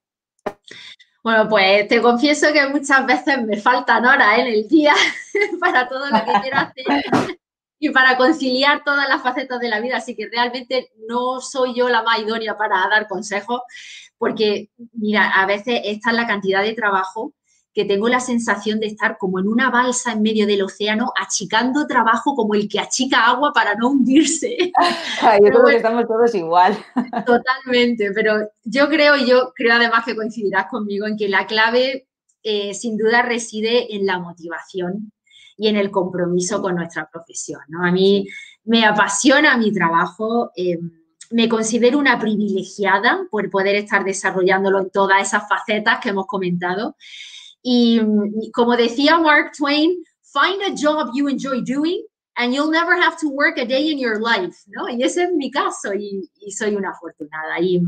Bueno, 1.22 1.48
pues 1.48 1.86
te 1.86 2.02
confieso 2.02 2.52
que 2.52 2.66
muchas 2.66 3.06
veces 3.06 3.44
me 3.44 3.56
faltan 3.56 4.04
horas 4.04 4.38
en 4.38 4.46
el 4.46 4.66
día 4.66 4.94
para 5.60 5.88
todo 5.88 6.06
lo 6.06 6.24
que 6.24 6.32
quiero 6.42 6.58
hacer 6.58 7.38
y 7.82 7.90
para 7.90 8.16
conciliar 8.16 8.84
todas 8.84 9.08
las 9.08 9.22
facetas 9.22 9.58
de 9.58 9.68
la 9.68 9.80
vida. 9.80 9.96
Así 9.96 10.14
que 10.14 10.28
realmente 10.28 10.92
no 11.08 11.40
soy 11.40 11.74
yo 11.74 11.88
la 11.88 12.04
más 12.04 12.20
idónea 12.20 12.56
para 12.56 12.76
dar 12.88 13.08
consejos, 13.08 13.60
porque, 14.16 14.70
mira, 14.92 15.30
a 15.30 15.46
veces 15.46 15.80
esta 15.84 16.10
es 16.10 16.16
la 16.16 16.28
cantidad 16.28 16.62
de 16.62 16.74
trabajo 16.74 17.34
que 17.74 17.84
tengo 17.84 18.08
la 18.08 18.20
sensación 18.20 18.78
de 18.78 18.86
estar 18.86 19.18
como 19.18 19.40
en 19.40 19.48
una 19.48 19.68
balsa 19.68 20.12
en 20.12 20.22
medio 20.22 20.46
del 20.46 20.62
océano, 20.62 21.12
achicando 21.20 21.88
trabajo 21.88 22.36
como 22.36 22.54
el 22.54 22.68
que 22.68 22.78
achica 22.78 23.26
agua 23.26 23.52
para 23.52 23.74
no 23.74 23.88
hundirse. 23.88 24.56
yo 25.42 25.48
creo 25.48 25.64
que 25.64 25.76
estamos 25.76 26.06
todos 26.06 26.32
igual. 26.36 26.78
Totalmente, 27.26 28.12
pero 28.12 28.48
yo 28.62 28.88
creo, 28.90 29.16
y 29.16 29.26
yo 29.26 29.52
creo 29.56 29.74
además 29.74 30.04
que 30.04 30.14
coincidirás 30.14 30.66
conmigo 30.66 31.08
en 31.08 31.16
que 31.16 31.28
la 31.28 31.48
clave 31.48 32.06
eh, 32.44 32.74
sin 32.74 32.96
duda 32.96 33.22
reside 33.22 33.96
en 33.96 34.06
la 34.06 34.20
motivación 34.20 35.10
y 35.56 35.68
en 35.68 35.76
el 35.76 35.90
compromiso 35.90 36.60
con 36.60 36.76
nuestra 36.76 37.08
profesión. 37.10 37.60
¿no? 37.68 37.84
A 37.84 37.90
mí 37.90 38.26
me 38.64 38.84
apasiona 38.84 39.56
mi 39.56 39.72
trabajo, 39.72 40.50
eh, 40.56 40.78
me 41.30 41.48
considero 41.48 41.98
una 41.98 42.18
privilegiada 42.18 43.26
por 43.30 43.48
poder 43.50 43.76
estar 43.76 44.04
desarrollándolo 44.04 44.80
en 44.80 44.90
todas 44.90 45.22
esas 45.22 45.48
facetas 45.48 46.00
que 46.00 46.10
hemos 46.10 46.26
comentado. 46.26 46.96
Y 47.62 48.00
como 48.52 48.76
decía 48.76 49.18
Mark 49.18 49.52
Twain, 49.56 50.04
find 50.22 50.62
a 50.62 50.74
job 50.76 51.10
you 51.14 51.28
enjoy 51.28 51.62
doing 51.62 52.04
and 52.36 52.52
you'll 52.52 52.70
never 52.70 52.94
have 52.94 53.16
to 53.18 53.28
work 53.28 53.58
a 53.58 53.64
day 53.64 53.90
in 53.90 53.98
your 53.98 54.20
life, 54.20 54.56
¿no? 54.66 54.88
Y 54.88 55.02
ese 55.02 55.24
es 55.24 55.32
mi 55.32 55.50
caso 55.50 55.94
y, 55.94 56.30
soy 56.50 56.74
una 56.74 56.90
afortunada. 56.90 57.60
Y, 57.60 57.80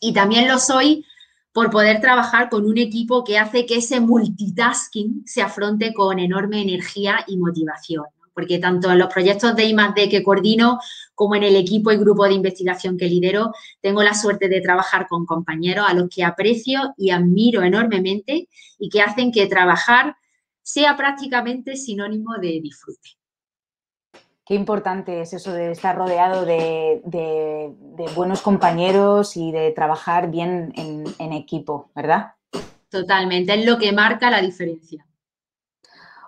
y 0.00 0.12
también 0.12 0.48
lo 0.48 0.58
soy 0.58 1.04
por 1.52 1.70
poder 1.70 2.00
trabajar 2.00 2.48
con 2.48 2.66
un 2.66 2.78
equipo 2.78 3.24
que 3.24 3.38
hace 3.38 3.66
que 3.66 3.76
ese 3.76 4.00
multitasking 4.00 5.22
se 5.26 5.42
afronte 5.42 5.92
con 5.92 6.18
enorme 6.18 6.62
energía 6.62 7.24
y 7.26 7.36
motivación. 7.36 8.04
Porque 8.34 8.58
tanto 8.58 8.90
en 8.90 8.98
los 8.98 9.12
proyectos 9.12 9.54
de 9.54 9.64
I+.D. 9.64 10.08
que 10.08 10.22
coordino 10.22 10.78
como 11.14 11.34
en 11.34 11.42
el 11.42 11.54
equipo 11.54 11.92
y 11.92 11.98
grupo 11.98 12.24
de 12.24 12.32
investigación 12.32 12.96
que 12.96 13.06
lidero, 13.06 13.52
tengo 13.82 14.02
la 14.02 14.14
suerte 14.14 14.48
de 14.48 14.62
trabajar 14.62 15.06
con 15.06 15.26
compañeros 15.26 15.84
a 15.86 15.92
los 15.92 16.08
que 16.08 16.24
aprecio 16.24 16.94
y 16.96 17.10
admiro 17.10 17.62
enormemente 17.62 18.48
y 18.78 18.88
que 18.88 19.02
hacen 19.02 19.32
que 19.32 19.46
trabajar 19.46 20.16
sea 20.62 20.96
prácticamente 20.96 21.76
sinónimo 21.76 22.38
de 22.40 22.60
disfrute. 22.62 23.21
Qué 24.52 24.56
importante 24.56 25.22
es 25.22 25.32
eso 25.32 25.54
de 25.54 25.70
estar 25.70 25.96
rodeado 25.96 26.44
de, 26.44 27.72
buenos 28.14 28.42
compañeros 28.42 29.34
y 29.38 29.50
de 29.50 29.70
trabajar 29.70 30.30
bien 30.30 30.74
en, 30.76 31.32
equipo, 31.32 31.90
¿verdad? 31.94 32.34
Totalmente, 32.90 33.54
es 33.54 33.64
lo 33.64 33.78
que 33.78 33.92
marca 33.92 34.30
la 34.30 34.42
diferencia. 34.42 35.06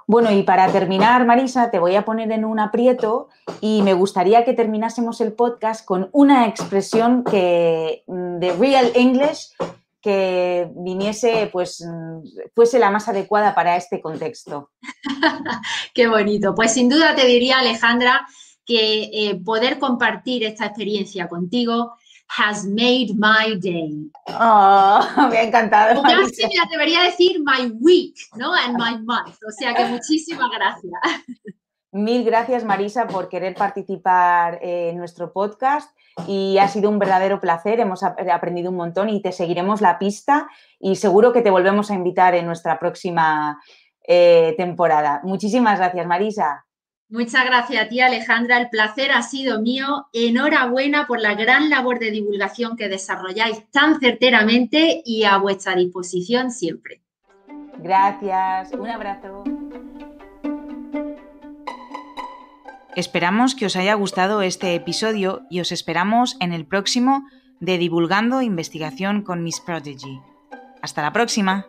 Bueno, 0.07 0.31
y 0.31 0.43
para 0.43 0.73
terminar, 0.73 1.27
Marisa, 1.27 1.71
te 1.71 1.79
voy 1.79 1.97
a 1.97 2.07
poner 2.07 2.33
en 2.33 2.47
un 2.47 2.61
aprieto 2.61 3.29
y 3.61 3.83
me 3.83 3.93
gustaría 3.93 4.43
que 4.47 4.55
terminásemos 4.55 5.21
el 5.21 5.35
podcast 5.35 5.85
con 5.85 6.09
una 6.13 6.47
expresión 6.47 7.25
que 7.25 8.05
de 8.07 8.53
Real 8.55 8.91
English 8.95 9.51
que 10.05 10.69
viniese, 10.77 11.49
pues, 11.51 11.83
fuese 12.55 12.79
la 12.79 12.91
más 12.91 13.09
adecuada 13.09 13.55
para 13.55 13.75
este 13.75 14.03
contexto. 14.03 14.71
Qué 15.95 16.07
bonito. 16.09 16.55
Pues 16.55 16.75
sin 16.75 16.91
duda 16.91 17.15
te 17.15 17.25
diría, 17.25 17.61
Alejandra, 17.61 18.27
que 18.67 19.05
eh, 19.05 19.41
poder 19.43 19.79
compartir 19.79 20.45
esta 20.45 20.67
experiencia 20.67 21.27
contigo 21.27 21.95
has 22.37 22.67
made 22.67 23.15
my 23.15 23.59
day. 23.59 24.11
Oh, 24.29 25.09
me 25.31 25.39
ha 25.39 25.43
encantado. 25.45 26.03
Casi 26.03 26.47
me 26.77 27.05
decir 27.05 27.41
my 27.43 27.73
week, 27.81 28.15
¿no? 28.37 28.53
And 28.53 28.77
my 28.77 28.99
month. 29.03 29.37
O 29.49 29.53
sea 29.59 29.73
que 29.73 29.87
muchísimas 29.87 30.51
gracias. 30.51 30.93
Mil 31.95 32.25
gracias, 32.25 32.65
Marisa, 32.65 33.07
por 33.07 33.29
querer 33.29 33.55
participar 33.55 34.59
en 34.63 34.97
nuestro 34.97 35.33
podcast 35.33 35.97
y 36.27 36.59
ha 36.59 36.67
sido 36.67 36.91
un 36.91 36.99
verdadero 36.99 37.39
placer. 37.39 37.79
Hemos 37.79 38.03
aprendido 38.03 38.71
un 38.71 38.77
montón 38.77 39.11
y 39.11 39.23
te 39.23 39.31
seguiremos 39.31 39.81
la 39.81 39.97
pista 39.97 40.49
y 40.81 40.97
seguro 40.97 41.33
que 41.33 41.41
te 41.41 41.53
volvemos 41.53 41.93
a 41.93 41.95
invitar 41.95 42.35
en 42.35 42.47
nuestra 42.47 42.81
próxima 42.81 43.63
eh, 44.09 44.57
temporada. 44.57 45.21
Muchísimas 45.23 45.79
gracias, 45.79 46.05
Marisa. 46.05 46.67
Muchas 47.11 47.45
gracias 47.45 47.85
a 47.85 47.89
ti, 47.89 48.01
Alejandra. 48.01 48.59
El 48.59 48.71
placer 48.71 49.13
ha 49.13 49.23
sido 49.23 49.63
mío. 49.63 50.07
Enhorabuena 50.13 51.07
por 51.07 51.21
la 51.21 51.35
gran 51.35 51.71
labor 51.71 52.01
de 52.01 52.11
divulgación 52.11 52.77
que 52.77 52.89
desarrolláis 52.89 53.71
tan 53.71 54.01
certeramente 54.01 55.01
y 55.05 55.23
a 55.23 55.37
vuestra 55.37 55.77
disposición 55.77 56.51
siempre. 56.51 57.03
Gracias. 57.79 58.73
Un 58.73 58.89
abrazo. 58.89 59.45
Esperamos 62.97 63.57
que 63.57 63.67
os 63.67 63.75
haya 63.75 63.95
gustado 63.95 64.43
este 64.43 64.75
episodio 64.75 65.43
y 65.51 65.61
os 65.61 65.73
esperamos 65.73 66.37
en 66.39 66.53
el 66.53 66.65
próximo 66.65 67.27
de 67.59 67.77
Divulgando 67.79 68.41
Investigación 68.41 69.23
con 69.23 69.43
Miss 69.43 69.61
Prodigy. 69.61 70.21
Hasta 70.81 71.03
la 71.03 71.13
próxima. 71.13 71.67